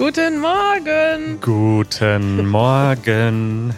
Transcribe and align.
Guten 0.00 0.40
Morgen. 0.40 1.38
Guten 1.42 2.48
Morgen. 2.48 3.74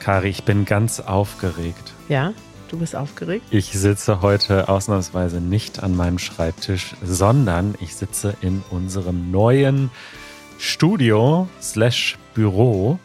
Kari, 0.00 0.28
ich 0.28 0.42
bin 0.42 0.64
ganz 0.64 0.98
aufgeregt. 0.98 1.94
Ja, 2.08 2.32
du 2.66 2.78
bist 2.80 2.96
aufgeregt? 2.96 3.46
Ich 3.52 3.66
sitze 3.66 4.20
heute 4.20 4.68
ausnahmsweise 4.68 5.40
nicht 5.40 5.80
an 5.80 5.94
meinem 5.94 6.18
Schreibtisch, 6.18 6.96
sondern 7.04 7.76
ich 7.78 7.94
sitze 7.94 8.34
in 8.40 8.64
unserem 8.70 9.30
neuen 9.30 9.92
Studio 10.58 11.48
slash 11.62 12.18
Büro 12.34 12.98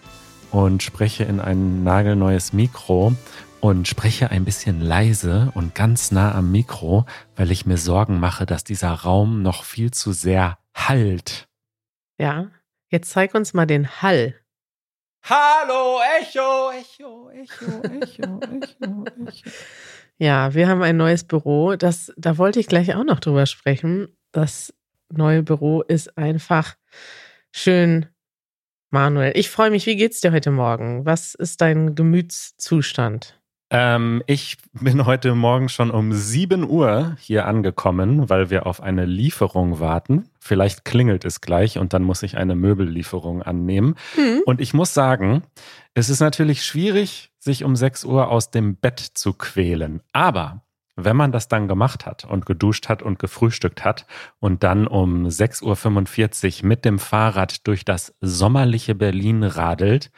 und 0.49 0.81
spreche 0.81 1.23
in 1.23 1.39
ein 1.39 1.83
nagelneues 1.83 2.51
Mikro 2.51 3.13
und 3.59 3.87
spreche 3.87 4.31
ein 4.31 4.43
bisschen 4.43 4.81
leise 4.81 5.51
und 5.53 5.75
ganz 5.75 6.09
nah 6.09 6.33
am 6.33 6.51
Mikro, 6.51 7.05
weil 7.35 7.51
ich 7.51 7.67
mir 7.67 7.77
Sorgen 7.77 8.19
mache, 8.19 8.47
dass 8.47 8.63
dieser 8.63 8.91
Raum 8.91 9.43
noch 9.43 9.63
viel 9.63 9.91
zu 9.91 10.13
sehr 10.13 10.57
hallt. 10.73 11.47
Ja, 12.17 12.47
jetzt 12.89 13.09
zeig 13.11 13.33
uns 13.35 13.53
mal 13.53 13.65
den 13.65 14.01
Hall. 14.01 14.35
Hallo, 15.23 15.99
Echo, 16.21 16.71
Echo, 16.71 17.29
Echo, 17.29 17.81
Echo, 17.81 18.39
Echo, 18.41 19.05
Echo. 19.25 19.49
Ja, 20.17 20.53
wir 20.53 20.67
haben 20.67 20.81
ein 20.81 20.97
neues 20.97 21.23
Büro. 21.23 21.75
Das, 21.75 22.13
da 22.15 22.37
wollte 22.37 22.59
ich 22.59 22.67
gleich 22.67 22.95
auch 22.95 23.03
noch 23.03 23.19
drüber 23.19 23.45
sprechen. 23.45 24.15
Das 24.31 24.73
neue 25.11 25.43
Büro 25.43 25.81
ist 25.81 26.17
einfach 26.17 26.75
schön. 27.51 28.07
Manuel, 28.91 29.33
ich 29.35 29.49
freue 29.49 29.71
mich. 29.71 29.85
Wie 29.87 29.97
geht's 29.97 30.21
dir 30.21 30.31
heute 30.31 30.51
Morgen? 30.51 31.05
Was 31.05 31.35
ist 31.35 31.59
dein 31.59 31.95
Gemütszustand? 31.95 33.41
Ähm, 33.71 34.21
ich 34.27 34.57
bin 34.73 35.05
heute 35.05 35.33
Morgen 35.33 35.69
schon 35.69 35.89
um 35.89 36.13
7 36.13 36.69
Uhr 36.69 37.15
hier 37.19 37.47
angekommen, 37.47 38.29
weil 38.29 38.49
wir 38.49 38.67
auf 38.67 38.81
eine 38.81 39.05
Lieferung 39.05 39.79
warten. 39.79 40.29
Vielleicht 40.39 40.85
klingelt 40.85 41.25
es 41.25 41.41
gleich 41.41 41.79
und 41.79 41.93
dann 41.93 42.03
muss 42.03 42.21
ich 42.21 42.37
eine 42.37 42.55
Möbellieferung 42.55 43.41
annehmen. 43.41 43.95
Mhm. 44.15 44.41
Und 44.45 44.61
ich 44.61 44.73
muss 44.73 44.93
sagen, 44.93 45.43
es 45.95 46.09
ist 46.09 46.19
natürlich 46.19 46.63
schwierig, 46.63 47.31
sich 47.39 47.63
um 47.63 47.75
6 47.75 48.05
Uhr 48.05 48.29
aus 48.29 48.51
dem 48.51 48.75
Bett 48.75 48.99
zu 48.99 49.33
quälen. 49.33 50.01
Aber 50.13 50.61
wenn 50.95 51.17
man 51.17 51.31
das 51.31 51.47
dann 51.47 51.67
gemacht 51.67 52.05
hat 52.05 52.23
und 52.23 52.45
geduscht 52.45 52.87
hat 52.87 53.01
und 53.01 53.19
gefrühstückt 53.19 53.83
hat 53.83 54.05
und 54.39 54.63
dann 54.63 54.87
um 54.87 55.25
6.45 55.25 56.61
Uhr 56.61 56.67
mit 56.69 56.85
dem 56.85 56.99
Fahrrad 56.99 57.67
durch 57.67 57.83
das 57.83 58.15
sommerliche 58.21 58.95
Berlin 58.95 59.43
radelt, 59.43 60.11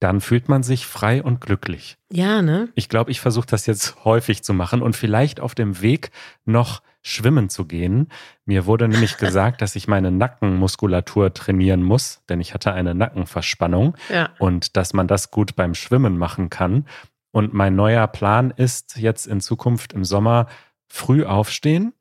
dann 0.00 0.20
fühlt 0.20 0.48
man 0.48 0.62
sich 0.62 0.86
frei 0.86 1.22
und 1.22 1.40
glücklich. 1.40 1.98
Ja, 2.12 2.42
ne? 2.42 2.68
Ich 2.74 2.88
glaube, 2.88 3.10
ich 3.10 3.20
versuche 3.20 3.46
das 3.46 3.66
jetzt 3.66 3.96
häufig 4.04 4.42
zu 4.42 4.54
machen 4.54 4.82
und 4.82 4.96
vielleicht 4.96 5.40
auf 5.40 5.54
dem 5.54 5.80
Weg 5.80 6.10
noch 6.44 6.82
schwimmen 7.02 7.48
zu 7.48 7.64
gehen. 7.64 8.08
Mir 8.44 8.66
wurde 8.66 8.88
nämlich 8.88 9.16
gesagt, 9.18 9.62
dass 9.62 9.76
ich 9.76 9.88
meine 9.88 10.10
Nackenmuskulatur 10.10 11.32
trainieren 11.34 11.82
muss, 11.82 12.22
denn 12.28 12.40
ich 12.40 12.54
hatte 12.54 12.72
eine 12.72 12.94
Nackenverspannung 12.94 13.96
ja. 14.12 14.30
und 14.38 14.76
dass 14.76 14.92
man 14.92 15.08
das 15.08 15.30
gut 15.30 15.56
beim 15.56 15.74
Schwimmen 15.74 16.18
machen 16.18 16.50
kann. 16.50 16.86
Und 17.30 17.52
mein 17.54 17.76
neuer 17.76 18.06
Plan 18.06 18.50
ist 18.50 18.96
jetzt 18.96 19.26
in 19.26 19.40
Zukunft 19.40 19.92
im 19.92 20.04
Sommer 20.04 20.46
früh 20.88 21.24
aufstehen, 21.24 21.92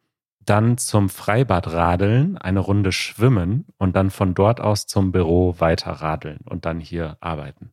dann 0.45 0.77
zum 0.77 1.09
Freibad 1.09 1.67
radeln, 1.67 2.37
eine 2.37 2.59
Runde 2.61 2.91
schwimmen 2.93 3.65
und 3.77 3.95
dann 3.95 4.09
von 4.09 4.33
dort 4.33 4.61
aus 4.61 4.87
zum 4.87 5.11
Büro 5.11 5.55
weiter 5.59 5.91
radeln 5.91 6.39
und 6.45 6.65
dann 6.65 6.79
hier 6.79 7.17
arbeiten. 7.19 7.71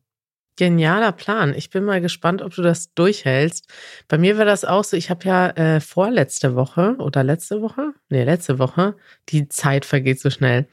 Genialer 0.57 1.11
Plan. 1.11 1.53
Ich 1.53 1.69
bin 1.69 1.83
mal 1.83 1.99
gespannt, 1.99 2.41
ob 2.41 2.53
du 2.55 2.61
das 2.61 2.93
durchhältst. 2.93 3.67
Bei 4.07 4.17
mir 4.17 4.37
war 4.37 4.45
das 4.45 4.63
auch 4.63 4.83
so, 4.85 4.95
ich 4.95 5.09
habe 5.09 5.27
ja 5.27 5.49
äh, 5.49 5.81
vorletzte 5.81 6.55
Woche 6.55 6.95
oder 6.99 7.23
letzte 7.23 7.61
Woche, 7.61 7.93
nee, 8.09 8.23
letzte 8.23 8.57
Woche, 8.57 8.95
die 9.29 9.49
Zeit 9.49 9.83
vergeht 9.83 10.21
so 10.21 10.29
schnell. 10.29 10.67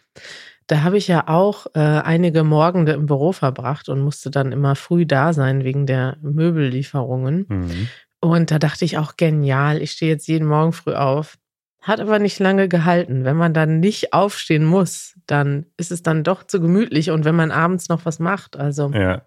Da 0.69 0.83
habe 0.83 0.97
ich 0.97 1.09
ja 1.09 1.27
auch 1.27 1.67
äh, 1.75 1.81
einige 1.81 2.45
Morgende 2.45 2.93
im 2.93 3.07
Büro 3.07 3.33
verbracht 3.33 3.89
und 3.89 4.01
musste 4.01 4.31
dann 4.31 4.53
immer 4.53 4.77
früh 4.77 5.05
da 5.05 5.33
sein 5.33 5.65
wegen 5.65 5.87
der 5.87 6.17
Möbellieferungen. 6.23 7.47
Mhm. 7.49 7.89
Und 8.21 8.53
da 8.53 8.61
dachte 8.61 8.85
ich 8.85 8.99
auch 8.99 9.17
genial, 9.17 9.83
ich 9.83 9.91
stehe 9.91 10.13
jetzt 10.13 10.29
jeden 10.29 10.47
Morgen 10.47 10.73
früh 10.73 10.95
auf. 10.95 11.39
Hat 11.81 11.99
aber 11.99 12.21
nicht 12.21 12.39
lange 12.39 12.69
gehalten. 12.69 13.25
Wenn 13.25 13.37
man 13.37 13.53
dann 13.53 13.81
nicht 13.81 14.13
aufstehen 14.13 14.65
muss, 14.65 15.17
dann 15.27 15.67
ist 15.77 15.91
es 15.91 16.05
dann 16.05 16.23
doch 16.23 16.45
zu 16.45 16.61
gemütlich 16.61 17.11
und 17.11 17.25
wenn 17.25 17.35
man 17.35 17.51
abends 17.51 17.89
noch 17.89 18.05
was 18.05 18.21
macht, 18.21 18.57
also 18.57 18.93
ja 18.93 19.23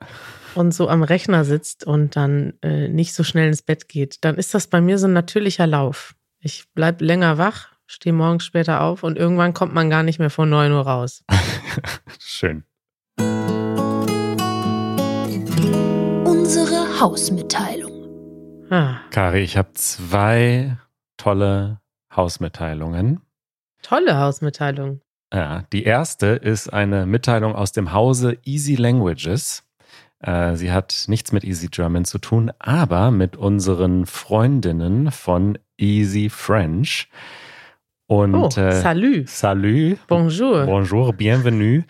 und 0.58 0.74
so 0.74 0.90
am 0.90 1.04
Rechner 1.04 1.46
sitzt 1.46 1.86
und 1.86 2.16
dann 2.16 2.54
äh, 2.62 2.88
nicht 2.88 3.14
so 3.14 3.24
schnell 3.24 3.48
ins 3.48 3.62
Bett 3.62 3.90
geht, 3.90 4.24
dann 4.24 4.36
ist 4.36 4.54
das 4.54 4.68
bei 4.68 4.82
mir 4.82 4.98
so 4.98 5.08
ein 5.08 5.14
natürlicher 5.14 5.68
Lauf. 5.68 6.16
Ich 6.40 6.72
bleibe 6.74 7.04
länger 7.04 7.38
wach, 7.38 7.70
stehe 7.88 8.14
morgens 8.14 8.46
später 8.46 8.82
auf 8.82 9.04
und 9.04 9.18
irgendwann 9.18 9.54
kommt 9.54 9.74
man 9.74 9.90
gar 9.90 10.04
nicht 10.04 10.20
mehr 10.20 10.30
vor 10.30 10.46
9 10.46 10.72
Uhr 10.72 10.82
raus. 10.82 11.24
Schön. 12.20 12.64
Unsere 16.26 17.00
Hausmitteilung. 17.00 17.92
Ah. 18.70 18.98
Kari, 19.12 19.42
ich 19.42 19.58
habe 19.58 19.74
zwei 19.74 20.78
tolle 21.18 21.80
Hausmitteilungen. 22.16 23.22
Tolle 23.82 24.18
Hausmitteilung. 24.18 25.02
Ja, 25.34 25.64
die 25.74 25.84
erste 25.84 26.28
ist 26.28 26.72
eine 26.72 27.06
Mitteilung 27.06 27.56
aus 27.56 27.72
dem 27.72 27.92
Hause 27.94 28.38
Easy 28.46 28.76
Languages. 28.76 29.64
Äh, 30.26 30.56
sie 30.56 30.72
hat 30.72 31.06
nichts 31.08 31.32
mit 31.32 31.44
Easy 31.44 31.68
German 31.68 32.04
zu 32.04 32.18
tun, 32.18 32.52
aber 32.58 33.12
mit 33.12 33.38
unseren 33.38 34.08
Freundinnen 34.08 35.12
von 35.12 35.60
Easy 35.78 36.30
French. 36.30 37.10
Und 38.08 38.36
oh, 38.36 38.60
äh, 38.60 38.82
salut. 38.82 39.30
Salut. 39.30 40.00
Bonjour. 40.08 40.66
Bonjour, 40.66 41.14
bienvenue. 41.14 41.84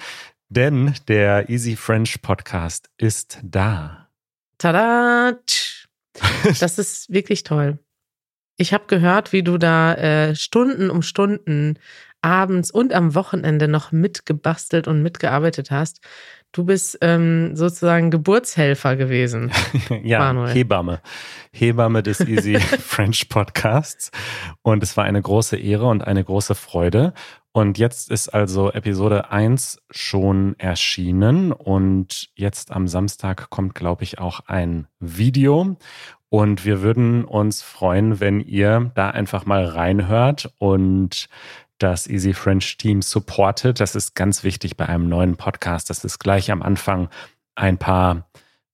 Denn 0.50 0.94
der 1.07 1.50
Easy 1.50 1.78
French 1.78 2.22
Podcast 2.22 2.90
ist 2.97 3.40
da. 3.44 4.09
Tada! 4.57 5.40
Das 6.62 6.78
ist 6.79 7.12
wirklich 7.12 7.44
toll. 7.44 7.78
Ich 8.56 8.73
habe 8.73 8.85
gehört, 8.88 9.34
wie 9.34 9.44
du 9.44 9.57
da 9.57 9.96
äh, 9.96 10.35
Stunden 10.35 10.90
um 10.90 11.02
Stunden 11.02 11.78
abends 12.22 12.72
und 12.72 12.94
am 12.94 13.16
Wochenende 13.16 13.67
noch 13.67 13.91
mitgebastelt 13.91 14.88
und 14.88 15.03
mitgearbeitet 15.03 15.72
hast. 15.72 16.00
Du 16.56 16.64
bist 16.64 16.98
ähm, 17.02 17.54
sozusagen 17.54 18.12
Geburtshelfer 18.12 18.96
gewesen. 18.96 19.52
ja, 20.04 20.20
Manuel. 20.20 20.54
Hebamme. 20.54 21.02
Hebamme 21.52 22.02
des 22.02 22.22
Easy 22.22 22.58
French 22.60 23.28
Podcasts. 23.28 24.10
Und 24.62 24.82
es 24.82 24.96
war 24.96 25.04
eine 25.04 25.22
große 25.22 25.58
Ehre 25.58 25.88
und 25.88 26.08
eine 26.08 26.24
große 26.24 26.56
Freude. 26.56 27.14
Und 27.52 27.78
jetzt 27.78 28.10
ist 28.10 28.30
also 28.30 28.72
Episode 28.72 29.32
1 29.32 29.82
schon 29.92 30.56
erschienen. 30.58 31.52
Und 31.52 32.30
jetzt 32.36 32.72
am 32.72 32.88
Samstag 32.88 33.50
kommt, 33.50 33.76
glaube 33.76 34.06
ich, 34.06 34.20
auch 34.20 34.40
ein 34.48 34.88
Video. 35.02 35.76
Und 36.30 36.64
wir 36.64 36.82
würden 36.82 37.26
uns 37.26 37.64
freuen, 37.64 38.22
wenn 38.22 38.40
ihr 38.40 38.92
da 38.96 39.10
einfach 39.10 39.46
mal 39.46 39.66
reinhört 39.66 40.54
und 40.58 41.28
das 41.78 42.08
Easy 42.08 42.34
French 42.34 42.78
Team 42.78 43.02
supportet. 43.02 43.80
Das 43.80 43.96
ist 43.96 44.16
ganz 44.16 44.44
wichtig 44.44 44.78
bei 44.78 44.88
einem 44.88 45.09
neuen 45.09 45.36
Podcast, 45.36 45.90
dass 45.90 46.03
es 46.03 46.19
gleich 46.19 46.52
am 46.52 46.62
Anfang 46.62 47.09
ein 47.56 47.78
paar 47.78 48.28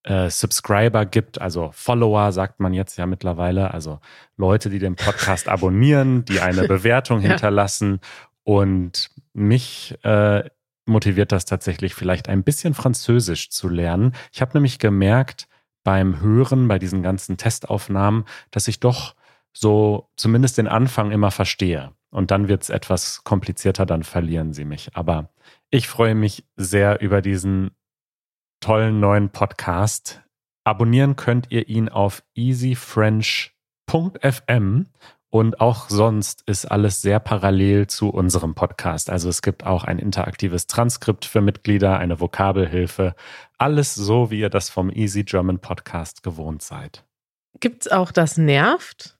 äh, 0.03 0.29
Subscriber 0.29 1.05
gibt, 1.05 1.39
also 1.39 1.69
Follower 1.73 2.31
sagt 2.31 2.59
man 2.59 2.73
jetzt 2.73 2.97
ja 2.97 3.05
mittlerweile, 3.05 3.71
also 3.71 3.99
Leute, 4.35 4.69
die 4.69 4.79
den 4.79 4.95
Podcast 4.95 5.47
abonnieren, 5.47 6.25
die 6.25 6.39
eine 6.39 6.67
Bewertung 6.67 7.19
hinterlassen 7.19 7.99
und 8.43 9.11
mich 9.33 9.95
äh, 10.03 10.49
motiviert 10.85 11.31
das 11.31 11.45
tatsächlich 11.45 11.93
vielleicht 11.93 12.29
ein 12.29 12.43
bisschen 12.43 12.73
Französisch 12.73 13.51
zu 13.51 13.69
lernen. 13.69 14.13
Ich 14.31 14.41
habe 14.41 14.53
nämlich 14.53 14.79
gemerkt 14.79 15.47
beim 15.83 16.19
Hören, 16.19 16.67
bei 16.67 16.79
diesen 16.79 17.03
ganzen 17.03 17.37
Testaufnahmen, 17.37 18.25
dass 18.49 18.67
ich 18.67 18.79
doch 18.79 19.15
so 19.53 20.09
zumindest 20.15 20.57
den 20.57 20.67
Anfang 20.67 21.11
immer 21.11 21.29
verstehe. 21.31 21.91
Und 22.11 22.31
dann 22.31 22.47
wird 22.47 22.63
es 22.63 22.69
etwas 22.69 23.23
komplizierter, 23.23 23.85
dann 23.85 24.01
verlieren 24.03 24.53
sie 24.53 24.65
mich. 24.65 24.95
Aber 24.95 25.29
ich 25.69 25.87
freue 25.87 26.15
mich 26.15 26.43
sehr 26.55 26.99
über 27.01 27.21
diesen 27.21 27.69
tollen 28.59 28.99
neuen 28.99 29.29
Podcast. 29.29 30.23
Abonnieren 30.63 31.15
könnt 31.15 31.51
ihr 31.51 31.69
ihn 31.69 31.89
auf 31.89 32.23
easyfrench.fm 32.35 34.87
und 35.33 35.61
auch 35.61 35.89
sonst 35.89 36.43
ist 36.45 36.65
alles 36.65 37.01
sehr 37.01 37.21
parallel 37.21 37.87
zu 37.87 38.09
unserem 38.09 38.53
Podcast. 38.53 39.09
Also 39.09 39.29
es 39.29 39.41
gibt 39.41 39.65
auch 39.65 39.85
ein 39.85 39.97
interaktives 39.97 40.67
Transkript 40.67 41.23
für 41.23 41.39
Mitglieder, 41.39 41.97
eine 41.97 42.19
Vokabelhilfe. 42.19 43.15
Alles 43.57 43.95
so, 43.95 44.29
wie 44.29 44.41
ihr 44.41 44.49
das 44.49 44.69
vom 44.69 44.89
Easy 44.89 45.23
German 45.23 45.59
Podcast 45.59 46.21
gewohnt 46.21 46.61
seid. 46.61 47.05
Gibt 47.61 47.85
es 47.85 47.91
auch 47.91 48.11
das 48.11 48.37
Nervt? 48.37 49.17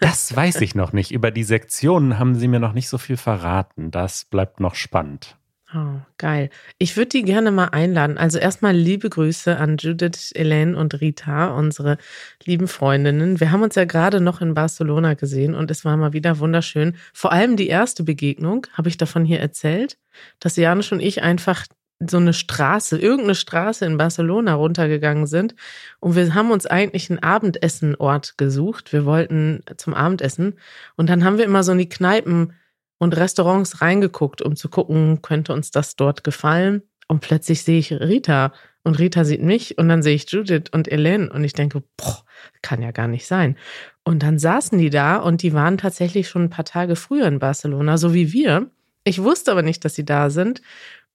Das 0.00 0.34
weiß 0.34 0.60
ich 0.60 0.74
noch 0.74 0.92
nicht. 0.92 1.10
Über 1.10 1.30
die 1.30 1.44
Sektionen 1.44 2.18
haben 2.18 2.34
sie 2.34 2.48
mir 2.48 2.60
noch 2.60 2.72
nicht 2.72 2.88
so 2.88 2.98
viel 2.98 3.16
verraten. 3.16 3.90
Das 3.90 4.24
bleibt 4.24 4.60
noch 4.60 4.74
spannend. 4.74 5.38
Oh, 5.74 6.00
geil. 6.16 6.48
Ich 6.78 6.96
würde 6.96 7.10
die 7.10 7.24
gerne 7.24 7.50
mal 7.50 7.66
einladen. 7.66 8.16
Also 8.16 8.38
erstmal 8.38 8.74
liebe 8.74 9.10
Grüße 9.10 9.58
an 9.58 9.76
Judith, 9.76 10.32
Elaine 10.34 10.74
und 10.74 10.98
Rita, 10.98 11.48
unsere 11.48 11.98
lieben 12.42 12.68
Freundinnen. 12.68 13.38
Wir 13.38 13.52
haben 13.52 13.62
uns 13.62 13.74
ja 13.74 13.84
gerade 13.84 14.22
noch 14.22 14.40
in 14.40 14.54
Barcelona 14.54 15.12
gesehen 15.12 15.54
und 15.54 15.70
es 15.70 15.84
war 15.84 15.98
mal 15.98 16.14
wieder 16.14 16.38
wunderschön. 16.38 16.96
Vor 17.12 17.32
allem 17.32 17.56
die 17.56 17.68
erste 17.68 18.02
Begegnung, 18.02 18.66
habe 18.72 18.88
ich 18.88 18.96
davon 18.96 19.26
hier 19.26 19.40
erzählt, 19.40 19.98
dass 20.40 20.56
Janusz 20.56 20.90
und 20.90 21.00
ich 21.00 21.22
einfach 21.22 21.66
so 22.00 22.16
eine 22.16 22.32
Straße, 22.32 22.98
irgendeine 22.98 23.34
Straße 23.34 23.84
in 23.84 23.98
Barcelona 23.98 24.54
runtergegangen 24.54 25.26
sind. 25.26 25.54
Und 26.00 26.14
wir 26.14 26.34
haben 26.34 26.50
uns 26.50 26.66
eigentlich 26.66 27.10
einen 27.10 27.18
Abendessenort 27.18 28.38
gesucht. 28.38 28.92
Wir 28.92 29.04
wollten 29.04 29.62
zum 29.76 29.94
Abendessen. 29.94 30.54
Und 30.96 31.08
dann 31.08 31.24
haben 31.24 31.38
wir 31.38 31.44
immer 31.44 31.64
so 31.64 31.72
in 31.72 31.78
die 31.78 31.88
Kneipen 31.88 32.52
und 32.98 33.16
Restaurants 33.16 33.80
reingeguckt, 33.80 34.42
um 34.42 34.54
zu 34.54 34.68
gucken, 34.68 35.22
könnte 35.22 35.52
uns 35.52 35.70
das 35.70 35.96
dort 35.96 36.22
gefallen. 36.22 36.82
Und 37.08 37.20
plötzlich 37.20 37.64
sehe 37.64 37.78
ich 37.78 37.92
Rita 37.92 38.52
und 38.84 38.98
Rita 38.98 39.24
sieht 39.24 39.42
mich 39.42 39.78
und 39.78 39.88
dann 39.88 40.02
sehe 40.02 40.14
ich 40.14 40.30
Judith 40.30 40.70
und 40.72 40.88
Elaine 40.88 41.30
und 41.30 41.42
ich 41.42 41.52
denke, 41.52 41.82
boah, 41.96 42.24
kann 42.62 42.82
ja 42.82 42.90
gar 42.90 43.08
nicht 43.08 43.26
sein. 43.26 43.56
Und 44.04 44.22
dann 44.22 44.38
saßen 44.38 44.78
die 44.78 44.90
da 44.90 45.16
und 45.16 45.42
die 45.42 45.52
waren 45.52 45.78
tatsächlich 45.78 46.28
schon 46.28 46.44
ein 46.44 46.50
paar 46.50 46.64
Tage 46.64 46.96
früher 46.96 47.26
in 47.26 47.38
Barcelona, 47.38 47.98
so 47.98 48.14
wie 48.14 48.32
wir. 48.32 48.70
Ich 49.04 49.22
wusste 49.22 49.50
aber 49.50 49.62
nicht, 49.62 49.84
dass 49.84 49.94
sie 49.94 50.04
da 50.04 50.30
sind. 50.30 50.62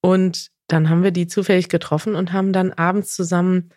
Und 0.01 0.51
dann 0.67 0.89
haben 0.89 1.03
wir 1.03 1.11
die 1.11 1.27
zufällig 1.27 1.69
getroffen 1.69 2.15
und 2.15 2.33
haben 2.33 2.53
dann 2.53 2.71
abends 2.71 3.15
zusammen 3.15 3.69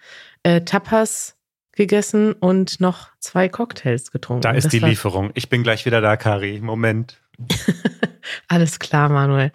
äh, 0.43 0.63
Tapas 0.63 1.37
gegessen 1.73 2.33
und 2.33 2.81
noch 2.81 3.11
zwei 3.21 3.49
Cocktails 3.49 4.11
getrunken. 4.11 4.43
Da 4.43 4.53
ist 4.53 4.65
das 4.65 4.71
die 4.71 4.79
Lieferung. 4.79 5.31
Ich 5.35 5.49
bin 5.49 5.63
gleich 5.63 5.85
wieder 5.87 6.01
da, 6.01 6.17
Kari. 6.17 6.61
Moment. 6.61 7.21
Alles 8.49 8.79
klar, 8.79 9.09
Manuel. 9.09 9.53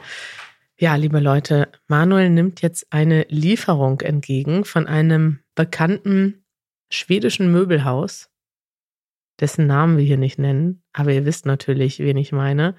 Ja, 0.77 0.95
liebe 0.95 1.19
Leute, 1.19 1.69
Manuel 1.87 2.29
nimmt 2.29 2.61
jetzt 2.61 2.87
eine 2.91 3.25
Lieferung 3.29 4.01
entgegen 4.01 4.65
von 4.65 4.87
einem 4.87 5.39
bekannten 5.55 6.43
schwedischen 6.89 7.51
Möbelhaus, 7.51 8.29
dessen 9.39 9.67
Namen 9.67 9.97
wir 9.97 10.05
hier 10.05 10.17
nicht 10.17 10.39
nennen, 10.39 10.83
aber 10.93 11.11
ihr 11.11 11.25
wisst 11.25 11.45
natürlich, 11.45 11.99
wen 11.99 12.17
ich 12.17 12.31
meine. 12.31 12.75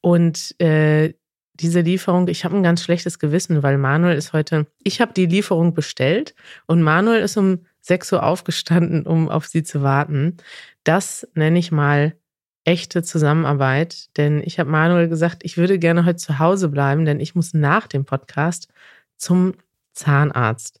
Und 0.00 0.60
äh, 0.60 1.14
diese 1.54 1.80
Lieferung, 1.80 2.28
ich 2.28 2.44
habe 2.44 2.56
ein 2.56 2.62
ganz 2.62 2.82
schlechtes 2.82 3.18
Gewissen, 3.18 3.62
weil 3.62 3.78
Manuel 3.78 4.16
ist 4.16 4.32
heute, 4.32 4.66
ich 4.82 5.00
habe 5.00 5.12
die 5.12 5.26
Lieferung 5.26 5.74
bestellt 5.74 6.34
und 6.66 6.82
Manuel 6.82 7.22
ist 7.22 7.36
um 7.36 7.66
6 7.82 8.12
Uhr 8.12 8.22
aufgestanden, 8.22 9.06
um 9.06 9.28
auf 9.28 9.46
sie 9.46 9.62
zu 9.62 9.82
warten. 9.82 10.36
Das 10.84 11.28
nenne 11.34 11.58
ich 11.58 11.72
mal 11.72 12.14
echte 12.64 13.02
Zusammenarbeit, 13.02 14.16
denn 14.16 14.42
ich 14.44 14.58
habe 14.58 14.70
Manuel 14.70 15.08
gesagt, 15.08 15.44
ich 15.44 15.56
würde 15.56 15.78
gerne 15.78 16.04
heute 16.04 16.16
zu 16.16 16.38
Hause 16.38 16.68
bleiben, 16.68 17.04
denn 17.04 17.20
ich 17.20 17.34
muss 17.34 17.54
nach 17.54 17.86
dem 17.86 18.04
Podcast 18.04 18.68
zum 19.16 19.54
Zahnarzt. 19.92 20.80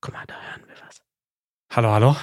Guck 0.00 0.14
mal, 0.14 0.24
da 0.26 0.34
hören 0.34 0.62
wir 0.68 0.74
was. 0.86 1.00
Hallo, 1.74 1.90
hallo. 1.90 2.16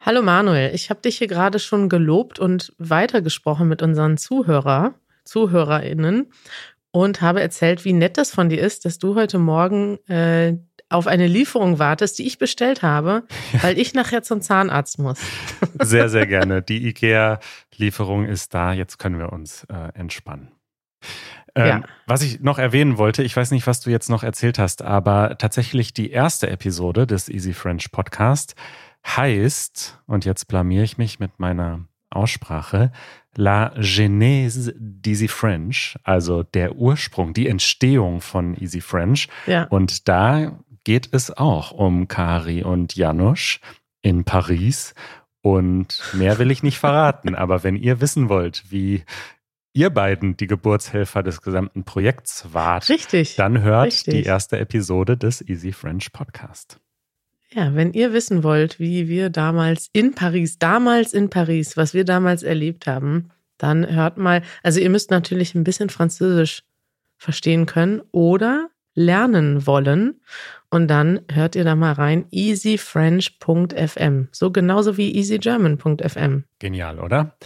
Hallo 0.00 0.20
Manuel, 0.20 0.74
ich 0.74 0.90
habe 0.90 1.00
dich 1.00 1.16
hier 1.16 1.28
gerade 1.28 1.58
schon 1.58 1.88
gelobt 1.88 2.38
und 2.38 2.74
weitergesprochen 2.76 3.68
mit 3.68 3.80
unseren 3.80 4.18
Zuhörer, 4.18 4.94
ZuhörerInnen 5.24 6.30
und 6.90 7.20
habe 7.20 7.40
erzählt, 7.40 7.84
wie 7.84 7.92
nett 7.92 8.18
das 8.18 8.30
von 8.30 8.48
dir 8.48 8.60
ist, 8.60 8.84
dass 8.84 8.98
du 8.98 9.14
heute 9.14 9.38
Morgen 9.38 9.98
äh, 10.08 10.56
auf 10.88 11.06
eine 11.06 11.26
Lieferung 11.26 11.78
wartest, 11.78 12.18
die 12.18 12.26
ich 12.26 12.38
bestellt 12.38 12.82
habe, 12.82 13.24
weil 13.62 13.78
ich 13.78 13.94
nachher 13.94 14.22
zum 14.22 14.40
Zahnarzt 14.40 14.98
muss. 14.98 15.18
Sehr, 15.80 16.08
sehr 16.08 16.26
gerne. 16.26 16.62
Die 16.68 16.86
IKEA-Lieferung 16.86 18.26
ist 18.26 18.54
da. 18.54 18.72
Jetzt 18.72 18.98
können 18.98 19.18
wir 19.18 19.32
uns 19.32 19.64
äh, 19.64 19.98
entspannen. 19.98 20.52
Ähm, 21.56 21.66
ja. 21.66 21.82
Was 22.06 22.22
ich 22.22 22.40
noch 22.40 22.58
erwähnen 22.58 22.96
wollte, 22.96 23.22
ich 23.22 23.36
weiß 23.36 23.50
nicht, 23.50 23.66
was 23.66 23.80
du 23.80 23.90
jetzt 23.90 24.08
noch 24.08 24.22
erzählt 24.22 24.58
hast, 24.58 24.82
aber 24.82 25.36
tatsächlich 25.38 25.94
die 25.94 26.10
erste 26.10 26.48
Episode 26.48 27.06
des 27.06 27.28
Easy 27.28 27.54
French 27.54 27.90
Podcast 27.90 28.54
heißt, 29.06 30.00
und 30.06 30.24
jetzt 30.24 30.46
blamier 30.46 30.82
ich 30.82 30.96
mich 30.96 31.18
mit 31.18 31.38
meiner 31.38 31.86
Aussprache, 32.14 32.92
La 33.36 33.72
Genèse 33.76 34.72
d'Easy 34.78 35.28
French, 35.28 35.98
also 36.04 36.42
der 36.42 36.76
Ursprung, 36.76 37.34
die 37.34 37.48
Entstehung 37.48 38.20
von 38.20 38.54
Easy 38.56 38.80
French. 38.80 39.28
Ja. 39.46 39.64
Und 39.64 40.08
da 40.08 40.58
geht 40.84 41.08
es 41.12 41.30
auch 41.30 41.72
um 41.72 42.08
Kari 42.08 42.62
und 42.62 42.94
Janusz 42.94 43.60
in 44.02 44.24
Paris. 44.24 44.94
Und 45.42 46.00
mehr 46.12 46.38
will 46.38 46.50
ich 46.50 46.62
nicht 46.62 46.78
verraten. 46.78 47.34
Aber 47.34 47.64
wenn 47.64 47.76
ihr 47.76 48.00
wissen 48.00 48.28
wollt, 48.28 48.64
wie 48.70 49.02
ihr 49.72 49.90
beiden 49.90 50.36
die 50.36 50.46
Geburtshelfer 50.46 51.22
des 51.22 51.42
gesamten 51.42 51.84
Projekts 51.84 52.46
wart, 52.52 52.88
Richtig. 52.88 53.36
dann 53.36 53.60
hört 53.62 53.86
Richtig. 53.86 54.14
die 54.14 54.22
erste 54.22 54.58
Episode 54.58 55.16
des 55.16 55.46
Easy 55.46 55.72
French 55.72 56.12
Podcast. 56.12 56.78
Ja, 57.52 57.74
wenn 57.74 57.92
ihr 57.92 58.12
wissen 58.12 58.42
wollt, 58.42 58.80
wie 58.80 59.08
wir 59.08 59.30
damals 59.30 59.88
in 59.92 60.14
Paris, 60.14 60.58
damals 60.58 61.12
in 61.12 61.30
Paris, 61.30 61.76
was 61.76 61.94
wir 61.94 62.04
damals 62.04 62.42
erlebt 62.42 62.86
haben, 62.86 63.30
dann 63.58 63.94
hört 63.94 64.18
mal, 64.18 64.42
also 64.62 64.80
ihr 64.80 64.90
müsst 64.90 65.10
natürlich 65.10 65.54
ein 65.54 65.64
bisschen 65.64 65.88
Französisch 65.88 66.62
verstehen 67.16 67.66
können 67.66 68.02
oder 68.10 68.70
lernen 68.94 69.66
wollen. 69.66 70.20
Und 70.70 70.88
dann 70.88 71.20
hört 71.32 71.54
ihr 71.56 71.64
da 71.64 71.76
mal 71.76 71.92
rein, 71.92 72.26
easyfrench.fm. 72.30 74.28
So 74.32 74.50
genauso 74.50 74.96
wie 74.96 75.14
easygerman.fm. 75.14 76.44
Genial, 76.58 76.98
oder? 76.98 77.36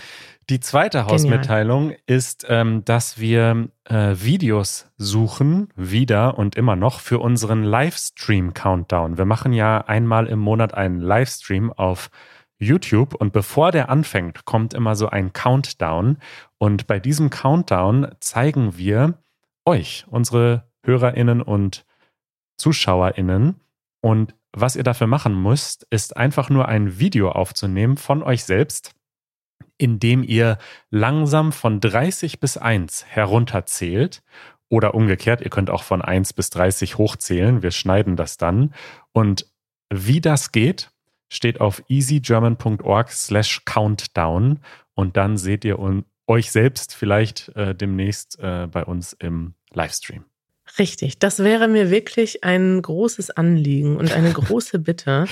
Die 0.50 0.60
zweite 0.60 1.04
Hausmitteilung 1.04 1.88
Genial. 1.88 2.00
ist, 2.06 2.46
ähm, 2.48 2.82
dass 2.86 3.18
wir 3.18 3.68
äh, 3.84 4.14
Videos 4.16 4.90
suchen, 4.96 5.68
wieder 5.76 6.38
und 6.38 6.56
immer 6.56 6.74
noch, 6.74 7.00
für 7.00 7.18
unseren 7.18 7.64
Livestream-Countdown. 7.64 9.18
Wir 9.18 9.26
machen 9.26 9.52
ja 9.52 9.78
einmal 9.78 10.26
im 10.26 10.38
Monat 10.38 10.72
einen 10.72 11.00
Livestream 11.00 11.70
auf 11.70 12.10
YouTube 12.58 13.14
und 13.14 13.34
bevor 13.34 13.72
der 13.72 13.90
anfängt, 13.90 14.46
kommt 14.46 14.72
immer 14.72 14.96
so 14.96 15.08
ein 15.08 15.34
Countdown. 15.34 16.16
Und 16.56 16.86
bei 16.86 16.98
diesem 16.98 17.28
Countdown 17.28 18.12
zeigen 18.20 18.78
wir 18.78 19.18
euch, 19.66 20.06
unsere 20.08 20.64
HörerInnen 20.82 21.42
und 21.42 21.84
ZuschauerInnen. 22.56 23.60
Und 24.00 24.34
was 24.52 24.76
ihr 24.76 24.82
dafür 24.82 25.08
machen 25.08 25.40
müsst, 25.40 25.86
ist 25.90 26.16
einfach 26.16 26.48
nur 26.48 26.68
ein 26.68 26.98
Video 26.98 27.30
aufzunehmen 27.30 27.98
von 27.98 28.22
euch 28.22 28.44
selbst, 28.44 28.94
in 29.78 29.98
dem 30.00 30.22
ihr 30.22 30.58
langsam 30.90 31.52
von 31.52 31.80
30 31.80 32.40
bis 32.40 32.56
1 32.56 33.06
herunterzählt 33.06 34.22
oder 34.68 34.94
umgekehrt, 34.94 35.40
ihr 35.40 35.50
könnt 35.50 35.70
auch 35.70 35.82
von 35.82 36.02
1 36.02 36.34
bis 36.34 36.50
30 36.50 36.98
hochzählen, 36.98 37.62
wir 37.62 37.70
schneiden 37.70 38.16
das 38.16 38.36
dann. 38.36 38.74
Und 39.12 39.46
wie 39.90 40.20
das 40.20 40.52
geht, 40.52 40.90
steht 41.30 41.60
auf 41.60 41.82
easygerman.org 41.88 43.10
slash 43.10 43.62
countdown 43.64 44.60
und 44.94 45.16
dann 45.16 45.36
seht 45.36 45.64
ihr 45.64 45.78
euch 46.26 46.50
selbst 46.50 46.94
vielleicht 46.94 47.48
äh, 47.56 47.74
demnächst 47.74 48.38
äh, 48.40 48.66
bei 48.70 48.84
uns 48.84 49.14
im 49.14 49.54
Livestream. 49.72 50.24
Richtig, 50.78 51.18
das 51.18 51.38
wäre 51.38 51.68
mir 51.68 51.90
wirklich 51.90 52.44
ein 52.44 52.82
großes 52.82 53.30
Anliegen 53.30 53.96
und 53.96 54.12
eine 54.12 54.32
große 54.32 54.78
Bitte, 54.80 55.26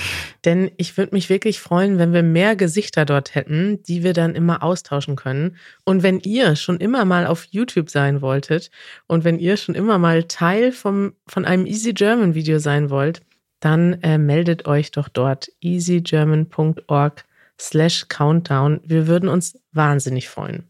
denn 0.45 0.71
ich 0.77 0.97
würde 0.97 1.13
mich 1.13 1.29
wirklich 1.29 1.59
freuen, 1.59 1.99
wenn 1.99 2.13
wir 2.13 2.23
mehr 2.23 2.55
Gesichter 2.55 3.05
dort 3.05 3.35
hätten, 3.35 3.83
die 3.83 4.03
wir 4.03 4.13
dann 4.13 4.35
immer 4.35 4.63
austauschen 4.63 5.15
können. 5.15 5.57
Und 5.83 6.03
wenn 6.03 6.19
ihr 6.19 6.55
schon 6.55 6.77
immer 6.77 7.05
mal 7.05 7.27
auf 7.27 7.45
YouTube 7.51 7.89
sein 7.89 8.21
wolltet 8.21 8.71
und 9.05 9.23
wenn 9.23 9.39
ihr 9.39 9.57
schon 9.57 9.75
immer 9.75 9.97
mal 9.97 10.23
Teil 10.23 10.71
vom, 10.71 11.13
von 11.27 11.45
einem 11.45 11.65
Easy 11.65 11.93
German 11.93 12.33
Video 12.33 12.59
sein 12.59 12.89
wollt, 12.89 13.21
dann 13.59 14.01
äh, 14.03 14.17
meldet 14.17 14.67
euch 14.67 14.91
doch 14.91 15.09
dort 15.09 15.49
easygerman.org 15.61 17.25
slash 17.59 18.07
countdown. 18.07 18.81
Wir 18.83 19.07
würden 19.07 19.29
uns 19.29 19.59
wahnsinnig 19.71 20.29
freuen. 20.29 20.63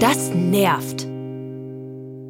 Das 0.00 0.30
nervt. 0.34 1.13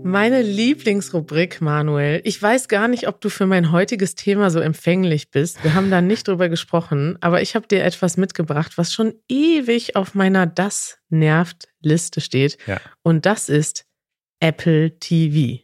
Meine 0.07 0.43
Lieblingsrubrik, 0.43 1.63
Manuel. 1.63 2.21
Ich 2.25 2.41
weiß 2.41 2.69
gar 2.69 2.89
nicht, 2.89 3.09
ob 3.09 3.23
du 3.23 3.31
für 3.31 3.47
mein 3.47 3.73
heutiges 3.73 4.15
Thema 4.15 4.51
so 4.51 4.61
empfänglich 4.61 5.31
bist. 5.31 5.65
Wir 5.65 5.73
haben 5.73 5.91
da 5.91 6.03
nicht 6.03 6.29
drüber 6.29 6.51
gesprochen, 6.51 7.17
aber 7.23 7.41
ich 7.41 7.55
habe 7.57 7.67
dir 7.67 7.83
etwas 7.83 8.19
mitgebracht, 8.19 8.77
was 8.77 8.93
schon 8.93 9.15
ewig 9.31 9.97
auf 9.97 10.15
meiner 10.15 10.47
Das 10.47 10.99
nervt 11.09 11.69
Liste 11.81 12.21
steht. 12.21 12.59
Ja. 12.67 12.83
Und 13.03 13.25
das 13.25 13.49
ist 13.49 13.87
Apple 14.41 14.99
TV. 14.99 15.63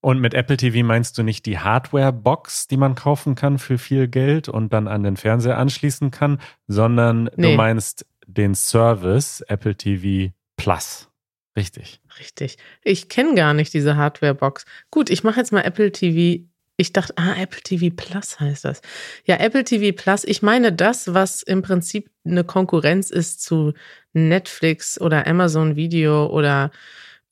Und 0.00 0.20
mit 0.20 0.32
Apple 0.32 0.56
TV 0.56 0.82
meinst 0.82 1.18
du 1.18 1.22
nicht 1.22 1.44
die 1.44 1.58
Hardware-Box, 1.58 2.68
die 2.68 2.78
man 2.78 2.94
kaufen 2.94 3.34
kann 3.34 3.58
für 3.58 3.76
viel 3.76 4.08
Geld 4.08 4.48
und 4.48 4.72
dann 4.72 4.88
an 4.88 5.02
den 5.02 5.18
Fernseher 5.18 5.58
anschließen 5.58 6.10
kann, 6.10 6.40
sondern 6.68 7.24
nee. 7.36 7.50
du 7.50 7.56
meinst 7.58 8.06
den 8.26 8.54
Service 8.54 9.42
Apple 9.42 9.76
TV 9.76 10.32
Plus. 10.56 11.09
Richtig. 11.56 12.00
Richtig. 12.18 12.56
Ich 12.82 13.08
kenne 13.08 13.34
gar 13.34 13.54
nicht 13.54 13.74
diese 13.74 13.96
Hardware-Box. 13.96 14.64
Gut, 14.90 15.10
ich 15.10 15.24
mache 15.24 15.40
jetzt 15.40 15.52
mal 15.52 15.62
Apple 15.62 15.90
TV 15.92 16.44
Ich 16.76 16.92
dachte, 16.92 17.12
ah, 17.16 17.34
Apple 17.36 17.60
TV 17.62 17.94
Plus 17.94 18.38
heißt 18.40 18.64
das. 18.64 18.80
Ja, 19.26 19.36
Apple 19.36 19.64
TV 19.64 19.94
Plus, 19.94 20.24
ich 20.24 20.42
meine 20.42 20.72
das, 20.72 21.12
was 21.12 21.42
im 21.42 21.60
Prinzip 21.62 22.08
eine 22.24 22.44
Konkurrenz 22.44 23.10
ist 23.10 23.42
zu 23.42 23.74
Netflix 24.12 25.00
oder 25.00 25.26
Amazon 25.26 25.76
Video 25.76 26.26
oder 26.26 26.70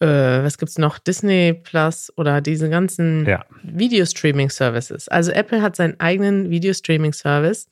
äh, 0.01 0.07
was 0.07 0.59
gibt's 0.59 0.79
noch? 0.79 0.99
Disney 0.99 1.55
Plus 1.55 2.13
oder 2.17 2.41
diese 2.41 2.69
ganzen 2.69 3.25
Ja. 3.27 3.45
Video-Streaming-Services. 3.63 5.09
Also 5.09 5.31
Apple 5.33 5.63
hat 5.63 5.77
seinen 5.77 5.99
eigenen 6.01 6.51
Video-Streaming-Service 6.51 7.69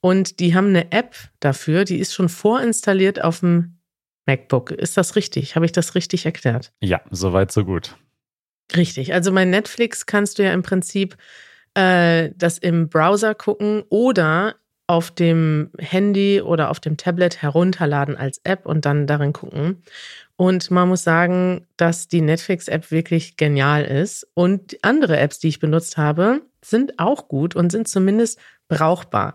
und 0.00 0.40
die 0.40 0.54
haben 0.54 0.68
eine 0.68 0.92
App 0.92 1.14
dafür, 1.40 1.84
die 1.84 1.98
ist 1.98 2.12
schon 2.14 2.28
vorinstalliert 2.28 3.22
auf 3.22 3.40
dem 3.40 3.78
MacBook. 4.26 4.70
Ist 4.70 4.96
das 4.96 5.16
richtig? 5.16 5.56
Habe 5.56 5.66
ich 5.66 5.72
das 5.72 5.94
richtig 5.94 6.26
erklärt? 6.26 6.72
Ja, 6.80 7.00
soweit, 7.10 7.52
so 7.52 7.64
gut. 7.64 7.96
Richtig. 8.74 9.12
Also 9.12 9.32
bei 9.32 9.44
Netflix 9.44 10.06
kannst 10.06 10.38
du 10.38 10.44
ja 10.44 10.52
im 10.52 10.62
Prinzip 10.62 11.16
äh, 11.74 12.30
das 12.36 12.58
im 12.58 12.88
Browser 12.88 13.34
gucken 13.34 13.82
oder 13.90 14.56
auf 14.86 15.10
dem 15.10 15.70
Handy 15.78 16.42
oder 16.42 16.70
auf 16.70 16.78
dem 16.78 16.96
Tablet 16.96 17.40
herunterladen 17.40 18.16
als 18.16 18.40
App 18.44 18.66
und 18.66 18.84
dann 18.84 19.06
darin 19.06 19.32
gucken. 19.32 19.82
Und 20.36 20.70
man 20.70 20.88
muss 20.88 21.04
sagen, 21.04 21.66
dass 21.76 22.08
die 22.08 22.20
Netflix-App 22.20 22.90
wirklich 22.90 23.36
genial 23.36 23.84
ist. 23.84 24.26
Und 24.34 24.76
andere 24.82 25.18
Apps, 25.18 25.38
die 25.38 25.48
ich 25.48 25.60
benutzt 25.60 25.96
habe, 25.96 26.42
sind 26.62 26.98
auch 26.98 27.28
gut 27.28 27.56
und 27.56 27.70
sind 27.70 27.88
zumindest 27.88 28.38
brauchbar. 28.68 29.34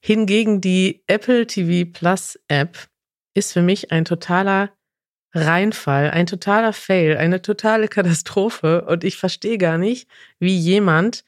Hingegen 0.00 0.60
die 0.60 1.02
Apple 1.08 1.46
TV 1.46 1.90
Plus 1.92 2.38
App 2.48 2.78
ist 3.36 3.52
für 3.52 3.62
mich 3.62 3.92
ein 3.92 4.04
totaler 4.04 4.70
Reinfall, 5.34 6.10
ein 6.10 6.26
totaler 6.26 6.72
Fail, 6.72 7.16
eine 7.16 7.42
totale 7.42 7.88
Katastrophe. 7.88 8.84
Und 8.86 9.04
ich 9.04 9.16
verstehe 9.16 9.58
gar 9.58 9.78
nicht, 9.78 10.08
wie 10.38 10.56
jemand, 10.56 11.24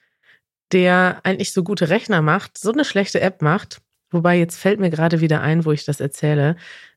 der 0.73 1.21
eigentlich 1.25 1.53
so 1.53 1.63
gute 1.63 1.89
Rechner 1.89 2.23
macht, 2.23 2.59
so 2.59 2.73
eine 2.73 2.85
schlechte 2.85 3.21
App 3.21 3.43
macht. 3.43 3.81
Wobei 4.11 4.39
jetzt 4.39 4.59
fällt 4.59 4.81
mir 4.81 4.91
gerade 4.91 5.21
wieder 5.21 5.43
ein, 5.43 5.65
wo 5.65 5.73
ich 5.73 5.85
das 5.85 6.01
erzähle. 6.01 6.57